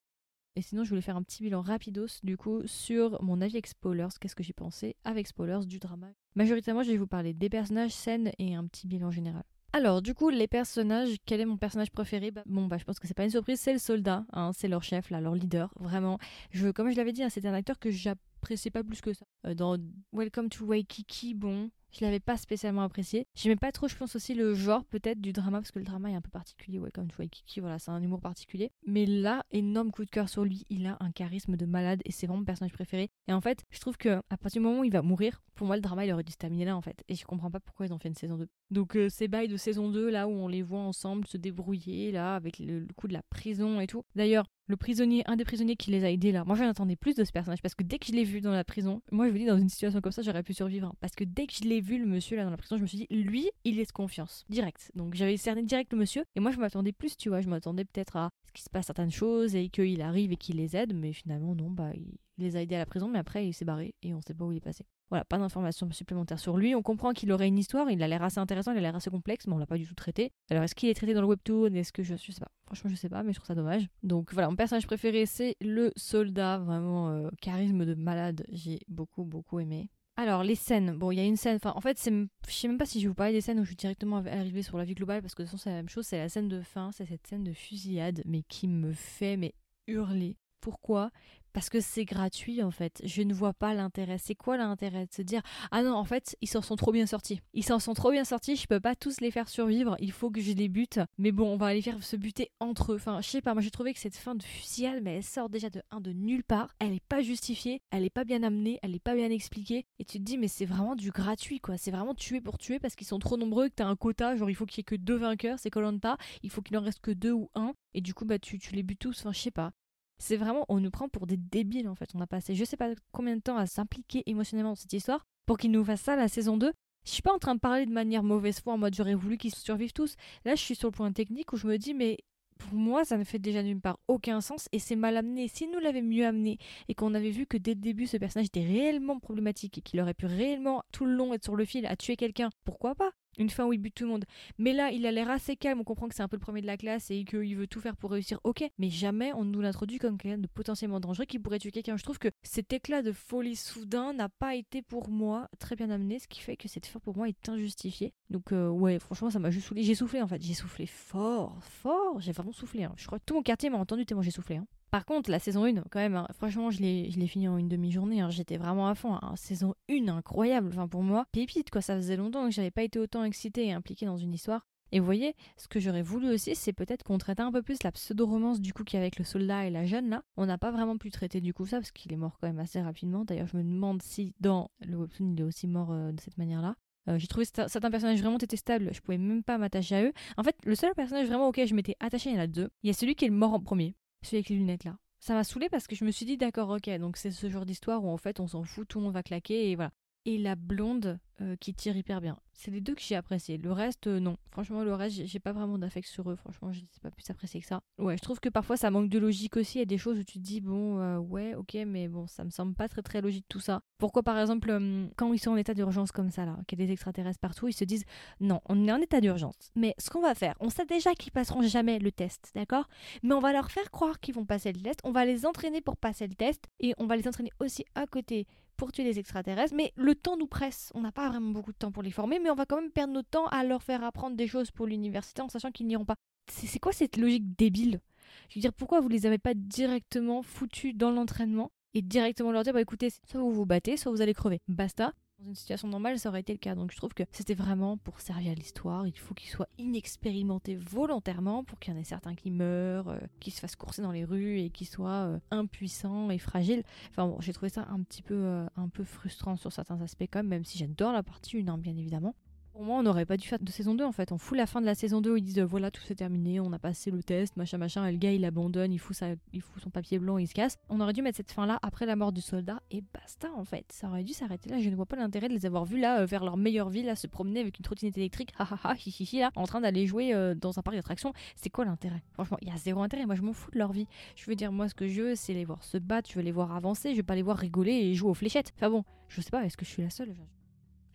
Et 0.57 0.63
sinon, 0.63 0.85
je 0.85 0.89
voulais 0.89 1.03
faire 1.03 1.17
un 1.17 1.23
petit 1.23 1.43
bilan 1.43 1.61
rapidos 1.61 2.19
du 2.25 2.37
coup 2.37 2.63
sur 2.67 3.23
mon 3.23 3.41
avis 3.41 3.57
avec 3.57 3.67
spoilers. 3.67 4.09
Qu'est-ce 4.21 4.35
que 4.35 4.43
j'ai 4.43 4.55
pensé 4.55 4.97
avec 5.05 5.27
spoilers 5.27 5.67
du 5.67 5.79
drama? 5.79 6.09
Majoritairement, 6.35 6.83
je 6.83 6.91
vais 6.91 6.97
vous 6.97 7.07
parler 7.07 7.35
des 7.35 7.49
personnages, 7.49 7.93
scènes 7.93 8.33
et 8.39 8.55
un 8.55 8.67
petit 8.67 8.89
bilan 8.89 9.11
général. 9.11 9.45
Alors, 9.75 10.01
du 10.01 10.15
coup, 10.15 10.31
les 10.31 10.49
personnages, 10.49 11.17
quel 11.27 11.41
est 11.41 11.45
mon 11.45 11.59
personnage 11.59 11.91
préféré? 11.91 12.31
Bah, 12.31 12.43
Bon, 12.47 12.67
bah, 12.67 12.79
je 12.79 12.85
pense 12.85 12.99
que 12.99 13.07
c'est 13.07 13.15
pas 13.15 13.25
une 13.25 13.31
surprise, 13.31 13.61
c'est 13.61 13.73
le 13.73 13.79
soldat, 13.79 14.25
hein, 14.33 14.51
c'est 14.55 14.67
leur 14.69 14.83
chef, 14.83 15.11
là, 15.11 15.21
leur 15.21 15.35
leader, 15.35 15.73
vraiment. 15.79 16.19
Je, 16.51 16.69
comme 16.71 16.91
je 16.91 16.97
l'avais 16.97 17.13
dit, 17.13 17.23
hein, 17.23 17.29
c'était 17.29 17.49
un 17.49 17.55
acteur 17.55 17.79
que 17.79 17.91
j'appréciais 17.91 18.71
pas 18.71 18.83
plus 18.83 19.03
que 19.03 19.13
ça. 19.13 19.27
Euh, 19.47 19.55
dans 19.55 19.77
Welcome 20.13 20.49
to 20.49 20.65
Waikiki, 20.65 21.35
bon, 21.35 21.71
je 21.93 22.05
l'avais 22.05 22.21
pas 22.21 22.37
spécialement 22.37 22.83
apprécié. 22.83 23.27
J'aimais 23.35 23.57
pas 23.57 23.73
trop, 23.73 23.89
je 23.89 23.97
pense 23.97 24.17
aussi 24.17 24.35
le 24.35 24.55
genre 24.55 24.85
peut-être 24.85 25.21
du 25.21 25.33
drama 25.33 25.59
parce 25.59 25.71
que 25.71 25.79
le 25.79 25.85
drama 25.85 26.11
est 26.11 26.15
un 26.15 26.21
peu 26.21 26.31
particulier. 26.31 26.79
Welcome 26.79 27.09
to 27.09 27.17
Waikiki, 27.19 27.61
voilà, 27.61 27.79
c'est 27.79 27.91
un 27.91 28.03
humour 28.03 28.21
particulier. 28.21 28.71
Mais 28.87 29.07
là, 29.07 29.45
énorme 29.51 29.91
coup 29.91 30.05
de 30.05 30.11
cœur 30.11 30.29
sur 30.29 30.45
lui. 30.45 30.65
Il 30.69 30.87
a 30.87 30.97
un 31.01 31.11
charisme 31.11 31.57
de 31.57 31.67
malade 31.67 32.01
et 32.05 32.13
c'est 32.13 32.27
vraiment 32.27 32.41
mon 32.41 32.45
personnage 32.45 32.73
préféré. 32.73 33.11
Et 33.27 33.33
en 33.33 33.41
fait, 33.41 33.65
je 33.71 33.81
trouve 33.81 33.97
que 33.97 34.21
à 34.31 34.37
partir 34.37 34.61
du 34.61 34.67
moment 34.67 34.81
où 34.81 34.85
il 34.85 34.93
va 34.93 35.03
mourir, 35.03 35.43
pour 35.55 35.67
moi 35.67 35.77
le 35.77 35.83
drama 35.83 36.05
il 36.05 36.13
aurait 36.13 36.25
dû 36.25 36.33
se 36.33 36.37
terminer 36.37 36.65
là 36.65 36.77
en 36.77 36.83
fait. 36.83 37.03
Et 37.09 37.15
je 37.15 37.25
comprends 37.25 37.51
pas 37.51 37.61
pourquoi 37.61 37.87
ils 37.87 37.93
ont 37.93 37.99
fait 37.99 38.09
une 38.09 38.15
saison 38.15 38.37
2. 38.37 38.49
Donc 38.71 38.97
euh, 38.97 39.09
ces 39.09 39.29
bails 39.29 39.49
de 39.49 39.57
saison 39.57 39.91
2 39.91 40.11
là 40.11 40.29
où 40.29 40.33
on 40.33 40.49
les 40.49 40.63
voit 40.63 40.81
ensemble 40.81 41.27
se 41.27 41.37
débrouiller 41.37 42.13
là 42.13 42.35
avec 42.35 42.59
le 42.59 42.87
coup 42.97 43.09
de 43.09 43.15
la 43.15 43.23
prison 43.23 43.81
et 43.81 43.87
tout. 43.87 44.05
D'ailleurs, 44.15 44.47
le 44.69 44.77
prisonnier, 44.77 45.23
un 45.27 45.37
des 45.37 45.45
prisonniers 45.45 45.77
qui 45.77 45.91
les 45.91 46.05
a 46.05 46.11
aidés 46.11 46.31
là. 46.31 46.45
Moi, 46.45 46.55
j'en 46.55 46.69
attendais 46.69 46.95
plus 46.95 47.15
de 47.15 47.25
ce 47.25 47.33
personnage 47.33 47.63
parce 47.63 47.75
que 47.75 47.83
dès 47.83 47.99
que 47.99 48.07
je 48.07 48.13
l'ai 48.13 48.25
vu 48.25 48.41
dans 48.41 48.53
la 48.53 48.65
prison, 48.65 49.03
moi, 49.11 49.27
je 49.27 49.33
vous 49.33 49.39
dis, 49.39 49.47
dans 49.47 49.59
une 49.59 49.69
situation 49.69 50.01
comme 50.01 50.13
ça, 50.13 50.23
j'aurais 50.23 50.43
pu 50.43 50.55
survivre. 50.55 50.89
Hein. 50.89 50.95
parce 51.01 51.15
que 51.15 51.25
dès 51.25 51.47
que 51.47 51.55
je 51.55 51.65
l'ai 51.65 51.81
vu, 51.81 51.99
le 51.99 52.07
monsieur 52.07 52.37
là 52.37 52.45
dans 52.45 52.51
la 52.51 52.57
prison, 52.57 52.77
je 52.77 52.83
me 52.83 52.87
suis 52.87 52.99
dit, 52.99 53.07
lui, 53.11 53.51
il 53.65 53.81
est 53.81 53.87
de 53.87 53.93
confiance, 53.93 54.45
direct. 54.49 54.93
Donc, 54.95 55.15
j'avais 55.15 55.37
cerné 55.37 55.63
direct 55.63 55.93
le 55.93 55.99
monsieur 55.99 56.25
et 56.37 56.41
moi, 56.41 56.51
je 56.51 56.59
m'attendais 56.59 56.93
plus, 56.93 57.17
tu 57.17 57.31
vois. 57.31 57.41
Je 57.41 57.49
m'attendais 57.49 57.85
peut-être 57.85 58.17
à 58.17 58.31
ce 58.47 58.53
qu'il 58.53 58.63
se 58.63 58.71
passe 58.71 58.87
certaines 58.87 59.11
choses 59.11 59.57
et 59.57 59.71
qu'il 59.71 60.03
arrive 60.03 60.33
et 60.33 60.37
qu'il 60.37 60.57
les 60.57 60.77
aide, 60.77 60.95
mais 60.95 61.13
finalement, 61.13 61.55
non, 61.55 61.71
bah, 61.71 61.91
il 61.95 62.19
les 62.43 62.57
a 62.57 62.63
aidés 62.63 62.75
à 62.75 62.79
la 62.79 62.87
prison, 62.87 63.09
mais 63.09 63.19
après, 63.19 63.47
il 63.47 63.53
s'est 63.53 63.65
barré 63.65 63.95
et 64.03 64.15
on 64.15 64.21
sait 64.21 64.35
pas 64.35 64.45
où 64.45 64.53
il 64.53 64.59
est 64.59 64.61
passé. 64.61 64.85
Voilà, 65.11 65.25
pas 65.25 65.39
d'informations 65.39 65.91
supplémentaires 65.91 66.39
sur 66.39 66.57
lui. 66.57 66.75
On 66.75 66.83
comprend 66.83 67.13
qu'il 67.13 67.33
aurait 67.33 67.49
une 67.49 67.59
histoire, 67.59 67.91
il 67.91 68.03
a 68.03 68.09
l'air 68.09 68.23
assez 68.23 68.39
intéressant, 68.39 68.73
il 68.73 68.79
a 68.79 68.81
l'air 68.83 68.97
assez 68.97 69.11
complexe, 69.11 69.47
mais 69.47 69.55
on 69.55 69.59
l'a 69.59 69.67
pas 69.67 69.79
du 69.79 69.87
tout 69.87 69.95
traité. 69.95 70.33
Alors 70.51 70.65
est-ce 70.65 70.75
qu'il 70.75 70.89
est 70.89 70.95
traité 70.95 71.15
dans 71.15 71.23
le 71.23 71.27
webtoon? 71.27 71.75
Est-ce 71.75 71.93
que 71.93 72.03
je, 72.03 72.15
je 72.17 72.33
sais 72.33 72.41
pas. 72.41 72.51
Franchement, 72.67 72.91
je 72.91 72.97
sais 72.97 73.09
pas, 73.09 73.23
mais 73.23 73.33
je 73.33 73.39
trouve 73.39 73.47
ça 73.47 73.55
dommage. 73.55 73.89
Donc 74.03 74.33
voilà, 74.33 74.51
mon 74.51 74.57
personnage 74.57 74.87
préféré, 74.87 75.25
c'est 75.25 75.57
le 75.61 75.93
soldat, 75.97 76.59
vraiment 76.59 77.09
euh, 77.11 77.29
charisme 77.41 77.87
de 77.87 77.95
malade. 77.95 78.45
J'ai 78.51 78.81
beaucoup, 78.89 79.25
beaucoup 79.25 79.61
aimé. 79.61 79.89
Alors, 80.19 80.43
les 80.43 80.57
scènes. 80.57 80.99
Bon, 80.99 81.13
il 81.13 81.17
y 81.17 81.21
a 81.21 81.25
une 81.25 81.37
scène. 81.37 81.57
Enfin, 81.57 81.73
en 81.77 81.81
fait, 81.81 81.97
je 81.97 82.53
sais 82.53 82.67
même 82.67 82.77
pas 82.77 82.87
si 82.87 83.01
je 83.01 83.07
vous 83.07 83.15
parler 83.15 83.33
des 83.33 83.41
scènes 83.41 83.61
où 83.61 83.63
je 83.63 83.69
suis 83.69 83.77
directement 83.77 84.17
arrivée 84.17 84.63
sur 84.63 84.77
la 84.77 84.83
vie 84.83 84.95
globale 84.95 85.23
parce 85.23 85.37
que 85.37 85.43
de 85.43 85.47
toute 85.47 85.53
façon, 85.53 85.63
c'est 85.63 85.71
la 85.71 85.77
même 85.77 85.89
chose. 85.89 86.07
C'est 86.07 86.19
la 86.19 86.29
scène 86.29 86.49
de 86.49 86.61
fin, 86.61 86.91
c'est 86.91 87.07
cette 87.07 87.25
scène 87.25 87.45
de 87.45 87.53
fusillade, 87.53 88.23
mais 88.27 88.43
qui 88.43 88.67
me 88.67 88.93
fait 88.93 89.37
mais 89.37 89.55
hurler. 89.87 90.37
Pourquoi? 90.61 91.13
Parce 91.53 91.71
que 91.71 91.81
c'est 91.81 92.05
gratuit 92.05 92.63
en 92.63 92.71
fait. 92.71 93.01
Je 93.05 93.23
ne 93.23 93.35
vois 93.35 93.53
pas 93.53 93.75
l'intérêt. 93.75 94.19
C'est 94.19 94.35
quoi 94.35 94.57
l'intérêt 94.57 95.07
de 95.07 95.13
se 95.13 95.23
dire 95.23 95.43
ah 95.71 95.83
non 95.83 95.95
en 95.95 96.05
fait 96.05 96.37
ils 96.41 96.49
s'en 96.49 96.63
sont 96.63 96.77
trop 96.77 96.93
bien 96.93 97.07
sortis. 97.07 97.41
Ils 97.55 97.65
s'en 97.65 97.79
sont 97.79 97.95
trop 97.95 98.11
bien 98.11 98.25
sortis. 98.25 98.57
Je 98.57 98.67
peux 98.67 98.81
pas 98.81 98.95
tous 98.95 99.21
les 99.21 99.31
faire 99.31 99.49
survivre. 99.49 99.97
Il 100.01 100.13
faut 100.13 100.31
que 100.31 100.41
je 100.41 100.53
les 100.53 100.69
bute. 100.69 101.01
Mais 101.19 101.33
bon 101.33 101.49
on 101.53 101.57
va 101.57 101.75
les 101.75 101.83
faire 101.83 102.03
se 102.03 102.17
buter 102.17 102.51
entre 102.61 102.93
eux. 102.93 102.97
Enfin 102.97 103.21
je 103.21 103.29
sais 103.29 103.41
pas. 103.41 103.55
Moi 103.55 103.63
j'ai 103.63 103.71
trouvé 103.71 103.93
que 103.93 104.01
cette 104.01 104.17
fin 104.17 104.35
de 104.35 104.43
fusillade 104.43 105.03
mais 105.03 105.17
elle 105.17 105.25
sort 105.25 105.49
déjà 105.49 105.71
de 105.71 105.83
un 105.91 106.01
de 106.01 106.13
nulle 106.13 106.45
part. 106.45 106.75
Elle 106.79 106.93
est 106.93 107.05
pas 107.09 107.23
justifiée. 107.23 107.83
Elle 107.91 108.05
est 108.05 108.11
pas 108.11 108.25
bien 108.25 108.43
amenée. 108.43 108.79
Elle 108.83 108.95
est 108.95 109.03
pas 109.03 109.15
bien 109.15 109.31
expliquée. 109.31 109.87
Et 109.99 110.05
tu 110.05 110.19
te 110.19 110.25
dis 110.25 110.39
mais 110.39 110.49
c'est 110.49 110.67
vraiment 110.67 110.97
du 110.97 111.11
gratuit 111.11 111.61
quoi. 111.61 111.77
C'est 111.77 111.91
vraiment 111.91 112.15
tuer 112.15 112.41
pour 112.41 112.59
tuer 112.59 112.79
parce 112.79 112.95
qu'ils 112.95 113.07
sont 113.07 113.19
trop 113.19 113.37
nombreux 113.37 113.69
que 113.69 113.75
t'as 113.75 113.87
un 113.87 113.97
quota. 113.97 114.37
Genre 114.37 114.51
il 114.51 114.55
faut 114.55 114.67
qu'il 114.67 114.79
y 114.79 114.83
ait 114.83 114.85
que 114.85 114.97
deux 114.97 115.17
vainqueurs. 115.17 115.59
C'est 115.59 115.71
Colanta. 115.71 116.17
Il 116.43 116.51
faut 116.51 116.63
qu'il 116.63 116.77
en 116.77 116.83
reste 116.83 117.01
que 117.01 117.11
deux 117.11 117.33
ou 117.33 117.51
un. 117.55 117.73
Et 117.95 118.01
du 118.01 118.15
coup 118.15 118.25
bah 118.25 118.39
tu, 118.39 118.59
tu 118.59 118.75
les 118.75 118.83
butes 118.83 119.01
tous. 119.01 119.21
Enfin 119.21 119.33
je 119.33 119.41
sais 119.41 119.51
pas. 119.51 119.73
C'est 120.19 120.37
vraiment, 120.37 120.65
on 120.69 120.81
nous 120.81 120.91
prend 120.91 121.09
pour 121.09 121.27
des 121.27 121.37
débiles 121.37 121.89
en 121.89 121.95
fait. 121.95 122.11
On 122.15 122.21
a 122.21 122.27
passé 122.27 122.55
je 122.55 122.65
sais 122.65 122.77
pas 122.77 122.91
combien 123.13 123.37
de 123.37 123.41
temps 123.41 123.57
à 123.57 123.67
s'impliquer 123.67 124.23
émotionnellement 124.27 124.73
dans 124.73 124.77
cette 124.77 124.93
histoire 124.93 125.25
pour 125.47 125.59
qu'ils 125.59 125.71
nous 125.71 125.85
fassent 125.85 126.03
ça 126.03 126.17
la 126.17 126.29
saison 126.29 126.57
2. 126.57 126.73
Je 127.05 127.11
suis 127.11 127.23
pas 127.23 127.33
en 127.33 127.39
train 127.39 127.55
de 127.55 127.61
parler 127.61 127.87
de 127.87 127.93
manière 127.93 128.23
mauvaise 128.23 128.61
foi 128.61 128.75
en 128.75 128.79
mode 128.79 128.95
j'aurais 128.95 129.15
voulu 129.15 129.39
qu'ils 129.39 129.55
survivent 129.55 129.93
tous. 129.93 130.17
Là, 130.45 130.55
je 130.55 130.63
suis 130.63 130.75
sur 130.75 130.89
le 130.89 130.93
point 130.93 131.13
technique 131.13 131.53
où 131.53 131.57
je 131.57 131.67
me 131.67 131.79
dis, 131.79 131.95
mais 131.95 132.19
pour 132.59 132.75
moi, 132.75 133.05
ça 133.05 133.17
ne 133.17 133.25
fait 133.25 133.39
déjà 133.39 133.63
d'une 133.63 133.81
part 133.81 133.99
aucun 134.09 134.41
sens 134.41 134.69
et 134.73 134.79
c'est 134.79 134.97
mal 134.97 135.17
amené. 135.17 135.49
Si 135.49 135.67
nous 135.69 135.79
l'avait 135.79 136.03
mieux 136.03 136.27
amené 136.27 136.59
et 136.89 136.95
qu'on 136.95 137.15
avait 137.15 137.31
vu 137.31 137.47
que 137.47 137.57
dès 137.57 137.75
le 137.75 137.81
début 137.81 138.07
ce 138.07 138.17
personnage 138.17 138.47
était 138.47 138.65
réellement 138.65 139.19
problématique 139.21 139.79
et 139.79 139.81
qu'il 139.81 140.01
aurait 140.01 140.15
pu 140.15 140.27
réellement 140.27 140.83
tout 140.93 141.05
le 141.07 141.15
long 141.15 141.33
être 141.33 141.45
sur 141.45 141.57
le 141.57 141.65
fil 141.65 141.87
à 141.87 141.97
tuer 141.97 142.17
quelqu'un, 142.17 142.51
pourquoi 142.65 142.95
pas? 142.95 143.13
Une 143.39 143.51
fin 143.51 143.65
où 143.65 143.73
il 143.73 143.79
bute 143.79 143.95
tout 143.95 144.05
le 144.05 144.11
monde. 144.11 144.25
Mais 144.59 144.73
là, 144.73 144.91
il 144.91 145.07
a 145.07 145.13
l'air 145.13 145.31
assez 145.31 145.57
calme, 145.57 145.81
on 145.81 145.85
comprend 145.85 146.09
que 146.09 146.15
c'est 146.15 146.23
un 146.23 146.29
peu 146.29 146.37
le 146.37 146.41
premier 146.41 146.61
de 146.61 146.67
la 146.67 146.77
classe 146.77 147.11
et 147.11 147.25
qu'il 147.25 147.57
veut 147.57 147.67
tout 147.67 147.81
faire 147.81 147.97
pour 147.97 148.11
réussir, 148.11 148.41
ok. 148.45 148.65
Mais 148.79 148.91
jamais 148.91 149.33
on 149.33 149.45
nous 149.45 149.61
l'introduit 149.61 149.99
comme 149.99 150.19
quelqu'un 150.19 150.39
de 150.39 150.47
potentiellement 150.47 151.01
dangereux 151.01 151.25
qui 151.25 151.39
pourrait 151.39 151.59
tuer 151.59 151.71
quelqu'un. 151.71 151.97
Je 151.97 152.03
trouve 152.03 152.19
que 152.19 152.29
cet 152.43 152.73
éclat 152.73 153.03
de 153.03 153.13
folie 153.13 153.57
soudain 153.57 154.13
n'a 154.13 154.29
pas 154.29 154.55
été 154.55 154.83
pour 154.83 155.09
moi 155.09 155.49
très 155.59 155.77
bien 155.77 155.91
amené, 155.91 156.19
ce 156.19 156.29
qui 156.29 156.41
fait 156.41 156.57
que 156.57 156.69
cette 156.69 156.87
fin 156.87 156.99
pour 156.99 157.17
moi 157.17 157.29
est 157.29 157.49
injustifiée. 157.49 158.13
Donc 158.31 158.53
euh, 158.53 158.69
ouais, 158.69 158.99
franchement, 158.99 159.31
ça 159.31 159.39
m'a 159.39 159.51
juste 159.51 159.69
saoulé. 159.69 159.83
J'ai 159.83 159.95
soufflé 159.95 160.21
en 160.21 160.29
fait, 160.29 160.43
j'ai 160.43 160.55
soufflé 160.55 160.87
fort, 160.87 161.59
fort, 161.63 162.21
j'ai 162.21 162.33
vraiment 162.33 162.53
soufflé. 162.53 162.85
Hein. 162.85 162.95
Je 162.97 163.07
crois 163.07 163.19
que 163.19 163.25
tout 163.25 163.35
mon 163.35 163.43
quartier 163.43 163.71
m'a 163.71 163.79
entendu 163.79 164.05
tellement 164.05 164.23
j'ai 164.23 164.31
soufflé. 164.31 164.57
Hein. 164.57 164.67
Par 164.91 165.05
contre, 165.05 165.31
la 165.31 165.39
saison 165.39 165.65
1, 165.65 165.83
quand 165.91 165.99
même, 165.99 166.17
hein, 166.17 166.27
franchement, 166.33 166.71
je 166.71 166.81
l'ai 166.81 167.27
fini 167.27 167.49
en 167.49 167.59
une 167.59 167.69
demi-journée. 167.69 168.21
Hein, 168.21 168.31
J'étais 168.31 168.57
vraiment 168.57 168.89
à 168.89 168.95
fond. 168.95 169.15
Hein. 169.15 169.35
Saison 169.37 169.75
1, 169.91 170.09
incroyable. 170.09 170.69
Enfin, 170.73 170.89
pour 170.89 171.03
moi, 171.03 171.27
pépite, 171.33 171.71
quoi. 171.71 171.83
Ça 171.83 171.97
faisait 171.97 172.17
longtemps 172.17 172.47
que 172.47 172.51
j'avais 172.51 172.71
pas 172.71 172.83
été 172.83 172.99
autant 172.99 173.25
excitée 173.25 173.67
et 173.67 173.73
impliquée 173.73 174.07
dans 174.07 174.17
une 174.17 174.33
histoire. 174.33 174.67
Et 174.91 175.01
vous 175.01 175.05
voyez, 175.05 175.35
ce 175.57 175.69
que 175.69 175.81
j'aurais 175.81 176.03
voulu 176.03 176.31
aussi, 176.31 176.55
c'est 176.55 176.73
peut-être 176.73 177.03
qu'on 177.03 177.19
traitait 177.19 177.43
un 177.43 177.53
peu 177.53 177.63
plus 177.63 177.83
la 177.83 177.93
pseudo-romance 177.93 178.61
du 178.61 178.73
coup 178.73 178.85
qu'il 178.85 178.97
y 178.97 178.99
a 178.99 179.03
avec 179.03 179.19
le 179.19 179.25
soldat 179.25 179.67
et 179.67 179.71
la 179.71 179.85
jeune 179.85 180.09
là. 180.09 180.23
On 180.37 180.47
n'a 180.47 180.57
pas 180.57 180.71
vraiment 180.71 180.97
pu 180.97 181.11
traiter 181.11 181.43
du 181.43 181.53
coup 181.53 181.67
ça 181.67 181.79
parce 181.79 181.93
qu'il 181.93 182.11
est 182.13 182.17
mort 182.17 182.39
quand 182.41 182.47
même 182.47 182.59
assez 182.59 182.81
rapidement. 182.81 183.25
D'ailleurs, 183.25 183.49
je 183.49 183.57
me 183.59 183.63
demande 183.63 184.01
si 184.01 184.35
dans 184.41 184.71
le 184.81 184.97
webtoon 184.97 185.33
il 185.33 185.41
est 185.41 185.45
aussi 185.45 185.67
mort 185.67 185.93
euh, 185.93 186.13
de 186.13 186.21
cette 186.21 186.39
manière-là. 186.39 186.75
Euh, 187.09 187.19
j'ai 187.19 187.27
trouvé 187.27 187.45
certains 187.45 187.91
personnages 187.91 188.21
vraiment 188.21 188.39
détestables, 188.39 188.91
je 188.93 189.01
pouvais 189.01 189.19
même 189.19 189.43
pas 189.43 189.59
m'attacher 189.59 189.97
à 189.97 190.05
eux. 190.05 190.13
En 190.37 190.43
fait, 190.43 190.57
le 190.65 190.75
seul 190.75 190.95
personnage 190.95 191.27
vraiment 191.27 191.49
auquel 191.49 191.67
je 191.67 191.75
m'étais 191.75 191.97
attachée, 192.01 192.31
il 192.31 192.37
y 192.37 192.39
en 192.39 192.43
a 192.43 192.47
deux. 192.47 192.71
Il 192.83 192.89
y 192.89 192.91
a 192.91 192.95
celui 192.95 193.15
qui 193.15 193.25
est 193.25 193.31
mort 193.31 193.55
en 193.55 193.61
premier, 193.61 193.95
celui 194.23 194.39
avec 194.39 194.49
les 194.49 194.57
lunettes 194.57 194.85
là. 194.85 194.97
Ça 195.21 195.35
m'a 195.35 195.45
saoulé 195.45 195.69
parce 195.69 195.87
que 195.87 195.97
je 195.97 196.05
me 196.05 196.11
suis 196.11 196.27
dit 196.27 196.37
d'accord 196.37 196.71
ok 196.71 196.89
donc 196.99 197.17
c'est 197.17 197.33
ce 197.33 197.51
genre 197.51 197.67
d'histoire 197.67 198.05
où 198.05 198.11
en 198.11 198.17
fait 198.17 198.41
on 198.41 198.47
s'en 198.47 198.63
fout 198.63 198.87
tout 198.87 198.99
le 198.99 199.05
monde 199.05 199.15
va 199.15 199.23
claquer 199.23 199.71
et 199.71 199.77
voilà 199.77 199.91
et 200.29 200.37
la 200.37 200.57
blonde 200.57 201.19
euh, 201.41 201.57
qui 201.57 201.73
tire 201.73 201.97
hyper 201.97 202.21
bien. 202.21 202.39
C'est 202.53 202.71
les 202.71 202.83
deux 202.83 202.95
que 202.95 203.01
j'ai 203.01 203.15
apprécié. 203.15 203.57
Le 203.57 203.73
reste, 203.73 204.09
euh, 204.09 204.21
non. 204.21 204.37
Franchement, 204.51 204.85
le 204.85 204.93
reste, 204.93 205.25
j'ai 205.25 205.39
pas 205.39 205.53
vraiment 205.53 205.79
d'affect 205.79 206.07
sur 206.07 206.31
eux. 206.31 206.37
Franchement, 206.37 206.71
je 206.71 206.81
sais 206.81 207.01
pas 207.01 207.11
plus 207.11 207.25
apprécié 207.31 207.61
que 207.61 207.67
ça. 207.67 207.81
Ouais, 207.97 208.19
je 208.19 208.23
trouve 208.23 208.39
que 208.39 208.51
parfois 208.51 208.77
ça 208.77 208.91
manque 208.91 209.09
de 209.09 209.19
logique 209.19 209.57
aussi. 209.57 209.79
Il 209.79 209.81
y 209.81 209.83
a 209.83 209.87
des 209.87 209.97
choses 209.97 210.19
où 210.19 210.25
tu 210.25 210.35
te 210.35 210.45
dis, 210.45 210.61
bon, 210.61 210.99
euh, 210.99 211.17
ouais, 211.17 211.55
ok, 211.55 211.79
mais 211.87 212.09
bon, 212.09 212.27
ça 212.27 212.45
me 212.45 212.51
semble 212.51 212.75
pas 212.75 212.89
très 212.89 213.01
très 213.01 213.23
logique 213.23 213.47
tout 213.49 213.61
ça. 213.61 213.81
Pourquoi, 213.97 214.23
par 214.23 214.39
exemple, 214.39 214.69
quand 215.17 215.33
ils 215.33 215.39
sont 215.39 215.53
en 215.53 215.57
état 215.57 215.73
d'urgence 215.73 216.13
comme 216.13 216.31
ça, 216.31 216.45
là, 216.45 216.59
qu'il 216.67 216.79
y 216.79 216.83
a 216.83 216.87
des 216.87 216.93
extraterrestres 216.93 217.41
partout, 217.41 217.69
ils 217.69 217.73
se 217.73 217.85
disent, 217.85 218.05
non, 218.41 218.61
on 218.69 218.87
est 218.87 218.93
en 218.93 219.01
état 219.01 219.23
d'urgence. 219.23 219.71
Mais 219.77 219.95
ce 219.99 220.11
qu'on 220.11 220.21
va 220.21 220.35
faire, 220.35 220.57
on 220.61 220.69
sait 220.69 220.85
déjà 220.85 221.15
qu'ils 221.15 221.33
passeront 221.33 221.63
jamais 221.63 221.99
le 221.99 222.13
test, 222.13 222.51
d'accord? 222.55 222.87
Mais 223.23 223.35
on 223.35 223.41
va 223.41 223.53
leur 223.55 223.71
faire 223.71 223.91
croire 223.91 224.21
qu'ils 224.21 224.35
vont 224.35 224.45
passer 224.45 224.73
le 224.73 224.81
test. 224.81 225.01
On 225.05 225.13
va 225.13 225.25
les 225.25 225.47
entraîner 225.47 225.81
pour 225.81 225.97
passer 225.97 226.27
le 226.27 226.35
test. 226.35 226.67
Et 226.81 226.93
on 226.99 227.07
va 227.07 227.17
les 227.17 227.27
entraîner 227.27 227.51
aussi 227.61 227.85
à 227.95 228.07
côté 228.07 228.47
pour 228.79 228.93
tuer 228.93 229.05
les 229.05 229.19
extraterrestres, 229.19 229.75
mais 229.75 229.93
le 229.97 230.15
temps 230.15 230.39
nous 230.39 230.47
presse. 230.47 230.91
On 230.95 231.03
n'a 231.03 231.13
pas 231.13 231.29
vraiment 231.29 231.51
beaucoup 231.51 231.73
de 231.73 231.77
temps 231.77 231.93
pour 231.93 232.03
les 232.03 232.11
former, 232.11 232.39
mais 232.39 232.49
on 232.49 232.55
va 232.55 232.65
quand 232.65 232.81
même 232.81 232.91
perdre 232.91 233.13
notre 233.13 233.29
temps 233.29 233.47
à 233.49 233.65
leur 233.65 233.83
faire 233.83 234.03
apprendre 234.03 234.37
des 234.37 234.47
choses 234.47 234.71
pour 234.71 234.87
l'université 234.87 235.43
en 235.43 235.49
sachant 235.49 235.71
qu'ils 235.71 235.87
n'iront 235.87 236.07
pas. 236.07 236.15
C'est 236.51 236.79
quoi 236.79 236.93
cette 236.93 237.19
logique 237.19 237.57
débile? 237.57 238.01
Je 238.49 238.55
veux 238.55 238.61
dire, 238.61 238.73
pourquoi 238.73 239.01
vous 239.01 239.09
les 239.09 239.27
avez 239.27 239.39
pas 239.39 239.53
directement 239.55 240.43
foutus 240.43 240.95
dans 240.95 241.11
l'entraînement 241.11 241.73
et 241.93 242.03
directement 242.03 242.53
leur 242.53 242.63
dire, 242.63 242.73
bah 242.73 242.81
écoutez, 242.81 243.11
soit 243.11 243.41
vous 243.41 243.53
vous 243.53 243.67
battez, 243.67 243.97
soit 243.97 244.13
vous 244.13 244.23
allez 244.23 244.35
crever. 244.35 244.61
Basta. 244.69 245.13
Dans 245.39 245.47
une 245.47 245.55
situation 245.55 245.87
normale, 245.87 246.19
ça 246.19 246.31
aurait 246.31 246.41
été 246.41 246.53
le 246.53 246.59
cas. 246.59 246.75
Donc 246.75 246.91
je 246.91 246.97
trouve 246.97 247.15
que 247.15 247.23
c'était 247.31 247.55
vraiment 247.55 247.97
pour 247.97 248.21
servir 248.21 248.55
l'histoire. 248.55 249.07
Il 249.07 249.17
faut 249.17 249.35
qu'il 249.35 249.49
soit 249.49 249.69
inexpérimenté 249.79 250.75
volontairement 250.75 251.63
pour 251.63 251.79
qu'il 251.79 251.95
y 251.95 251.97
en 251.97 252.01
ait 252.01 252.05
certains 252.05 252.35
qui 252.35 252.51
meurent, 252.51 253.09
euh, 253.09 253.21
qui 253.39 253.53
se 253.53 253.61
fassent 253.61 253.77
courser 253.77 254.03
dans 254.03 254.11
les 254.11 254.25
rues 254.25 254.59
et 254.59 254.71
qui 254.71 254.85
soient 254.85 255.27
euh, 255.29 255.39
impuissants 255.53 256.31
et 256.31 256.39
fragiles. 256.39 256.83
Enfin 257.11 257.29
bon, 257.29 257.41
j'ai 257.41 257.53
trouvé 257.53 257.69
ça 257.69 257.87
un 257.89 258.03
petit 258.03 258.23
peu, 258.23 258.35
euh, 258.35 258.67
un 258.77 258.89
peu 258.89 259.05
frustrant 259.05 259.57
sur 259.57 259.73
certains 259.73 260.01
aspects 260.03 260.27
quand 260.29 260.43
même, 260.43 260.65
si 260.65 260.77
j'adore 260.77 261.13
la 261.13 261.23
partie 261.23 261.59
1, 261.59 261.69
hein, 261.69 261.79
bien 261.79 261.97
évidemment 261.97 262.35
Pour 262.79 262.87
moi, 262.87 262.99
on 262.99 263.03
n'aurait 263.03 263.27
pas 263.27 263.37
dû 263.37 263.49
faire 263.49 263.59
de 263.59 263.73
saison 263.73 263.97
2 263.97 264.05
en 264.05 264.13
fait. 264.13 264.31
On 264.31 264.39
fout 264.39 264.57
la 264.57 264.65
fin 264.65 264.81
de 264.81 264.87
la 264.87 264.95
saison 264.95 265.21
2 265.21 265.33
où 265.33 265.37
ils 265.37 265.43
disent 265.43 265.59
euh, 265.59 265.65
voilà, 265.65 265.91
tout 265.91 266.01
s'est 266.03 266.15
terminé, 266.15 266.61
on 266.61 266.73
a 266.73 266.79
passé 266.79 267.11
le 267.11 267.25
test, 267.25 267.57
machin 267.57 267.77
machin, 267.77 268.07
et 268.07 268.13
le 268.13 268.19
gars 268.19 268.31
il 268.31 268.45
abandonne, 268.45 268.93
il 268.93 269.01
fout, 269.01 269.17
sa, 269.17 269.31
il 269.53 269.63
fout 269.63 269.83
son 269.83 269.91
papier 269.91 270.21
blanc, 270.21 270.39
il 270.39 270.47
se 270.47 270.55
casse. 270.55 270.77
On 270.89 271.01
aurait 271.01 271.13
dû 271.13 271.21
mettre 271.21 271.39
cette 271.39 271.51
fin 271.51 271.67
là 271.67 271.81
après 271.83 272.07
la 272.07 272.15
mort 272.15 272.31
du 272.31 272.41
soldat 272.41 272.81
et 272.93 273.03
basta 273.13 273.49
en 273.57 273.65
fait. 273.65 273.91
Ça 273.91 274.07
aurait 274.07 274.23
dû 274.23 274.33
s'arrêter 274.33 274.71
là. 274.71 274.79
Je 274.79 274.91
ne 274.91 274.95
vois 274.95 275.07
pas 275.07 275.17
l'intérêt 275.17 275.49
de 275.49 275.55
les 275.55 275.67
avoir 275.67 275.87
vus 275.87 275.99
là, 275.99 276.25
vers 276.25 276.45
leur 276.45 276.57
meilleure 276.57 276.89
vie, 276.89 277.03
là, 277.03 277.17
se 277.17 277.27
promener 277.27 277.59
avec 277.59 277.81
une 277.81 277.85
trottinette 277.85 278.17
électrique, 278.17 278.53
ha 278.61 278.95
hi, 278.95 279.41
là, 279.41 279.51
en 279.57 279.67
train 279.67 279.81
d'aller 279.81 280.07
jouer 280.07 280.33
euh, 280.33 280.55
dans 280.55 280.79
un 280.79 280.83
parc 280.83 280.95
d'attractions. 280.95 281.33
C'est 281.57 281.71
quoi 281.71 281.85
l'intérêt? 281.85 282.23
Franchement, 282.35 282.59
il 282.63 282.69
y 282.69 282.71
a 282.71 282.77
zéro 282.77 283.03
intérêt. 283.03 283.27
Moi, 283.27 283.35
je 283.35 283.43
m'en 283.43 283.55
fous 283.55 283.73
de 283.73 283.79
leur 283.79 283.91
vie. 283.91 284.07
Je 284.37 284.47
veux 284.49 284.55
dire, 284.55 284.71
moi, 284.71 284.89
ce 284.89 284.95
que 284.95 285.09
je 285.09 285.21
veux, 285.21 285.35
c'est 285.35 285.53
les 285.53 285.65
voir 285.65 285.83
se 285.83 285.99
battre, 285.99 286.31
je 286.31 286.37
veux 286.37 286.45
les 286.45 286.53
voir 286.53 286.71
avancer, 286.77 287.11
je 287.11 287.17
veux 287.17 287.25
pas 287.25 287.35
les 287.35 287.43
voir 287.43 287.57
rigoler 287.57 287.91
et 287.91 288.15
jouer 288.15 288.31
aux 288.31 288.35
fléchettes. 288.35 288.73
Enfin 288.77 288.89
bon, 288.89 289.03
je 289.27 289.41
sais 289.41 289.51
pas, 289.51 289.65
est-ce 289.65 289.77
que 289.77 289.85
je 289.85 289.91
suis 289.91 290.03
la 290.03 290.11
seule? 290.11 290.37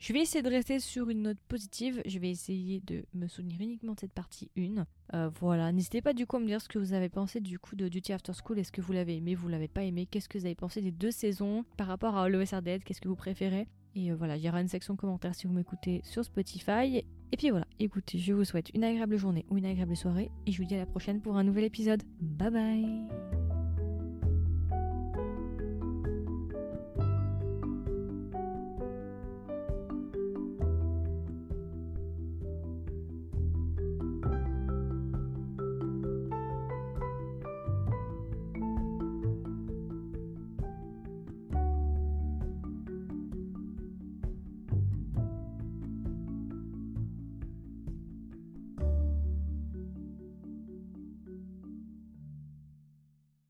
Je 0.04 0.12
vais 0.12 0.20
essayer 0.20 0.42
de 0.42 0.50
rester 0.50 0.82
sur 0.82 1.10
une 1.10 1.22
note 1.22 1.38
positive. 1.48 2.02
Je 2.06 2.20
vais 2.20 2.30
essayer 2.30 2.82
de 2.82 3.06
me 3.14 3.30
souvenir 3.30 3.62
uniquement 3.62 3.94
de 3.94 4.02
cette 4.02 4.12
partie 4.12 4.52
1. 4.58 4.86
Euh, 5.14 5.30
voilà, 5.40 5.72
n'hésitez 5.72 6.02
pas 6.02 6.12
du 6.12 6.28
coup 6.28 6.36
à 6.36 6.40
me 6.42 6.46
dire 6.46 6.60
ce 6.60 6.68
que 6.68 6.78
vous 6.78 6.92
avez 6.92 7.08
pensé 7.08 7.40
du 7.40 7.58
coup 7.58 7.78
de 7.78 7.88
Duty 7.88 8.12
After 8.12 8.34
School. 8.34 8.60
Est-ce 8.60 8.74
que 8.74 8.82
vous 8.82 8.92
l'avez 8.92 9.16
aimé, 9.16 9.34
vous 9.34 9.48
l'avez 9.48 9.70
pas 9.70 9.84
aimé? 9.84 10.06
Qu'est-ce 10.06 10.28
que 10.28 10.38
vous 10.38 10.46
avez 10.46 10.56
pensé 10.56 10.82
des 10.82 10.92
deux 10.92 11.12
saisons 11.12 11.64
par 11.78 11.88
rapport 11.88 12.18
à 12.18 12.26
Always 12.26 12.50
Dead 12.62 12.84
Qu'est-ce 12.84 13.00
que 13.00 13.08
vous 13.08 13.16
préférez? 13.16 13.66
Et 13.96 14.12
euh, 14.12 14.16
voilà, 14.16 14.36
il 14.36 14.44
y 14.44 14.50
aura 14.50 14.60
une 14.60 14.68
section 14.68 14.98
commentaires 14.98 15.36
si 15.36 15.48
vous 15.48 15.54
m'écoutez 15.54 16.02
sur 16.04 16.26
Spotify. 16.26 17.06
Et 17.32 17.38
puis 17.38 17.52
voilà, 17.52 17.66
écoutez, 17.80 18.18
je 18.18 18.34
vous 18.34 18.44
souhaite 18.44 18.72
une 18.74 18.84
agréable 18.84 19.16
journée 19.16 19.46
ou 19.50 19.58
une 19.58 19.66
agréable 19.66 19.96
soirée 19.96 20.30
et 20.46 20.52
je 20.52 20.62
vous 20.62 20.68
dis 20.68 20.76
à 20.76 20.80
la 20.80 20.86
prochaine 20.86 21.22
pour 21.22 21.38
un 21.38 21.46
nouvel 21.46 21.64
épisode. 21.64 22.04
Bye 22.20 22.52
bye 22.52 23.43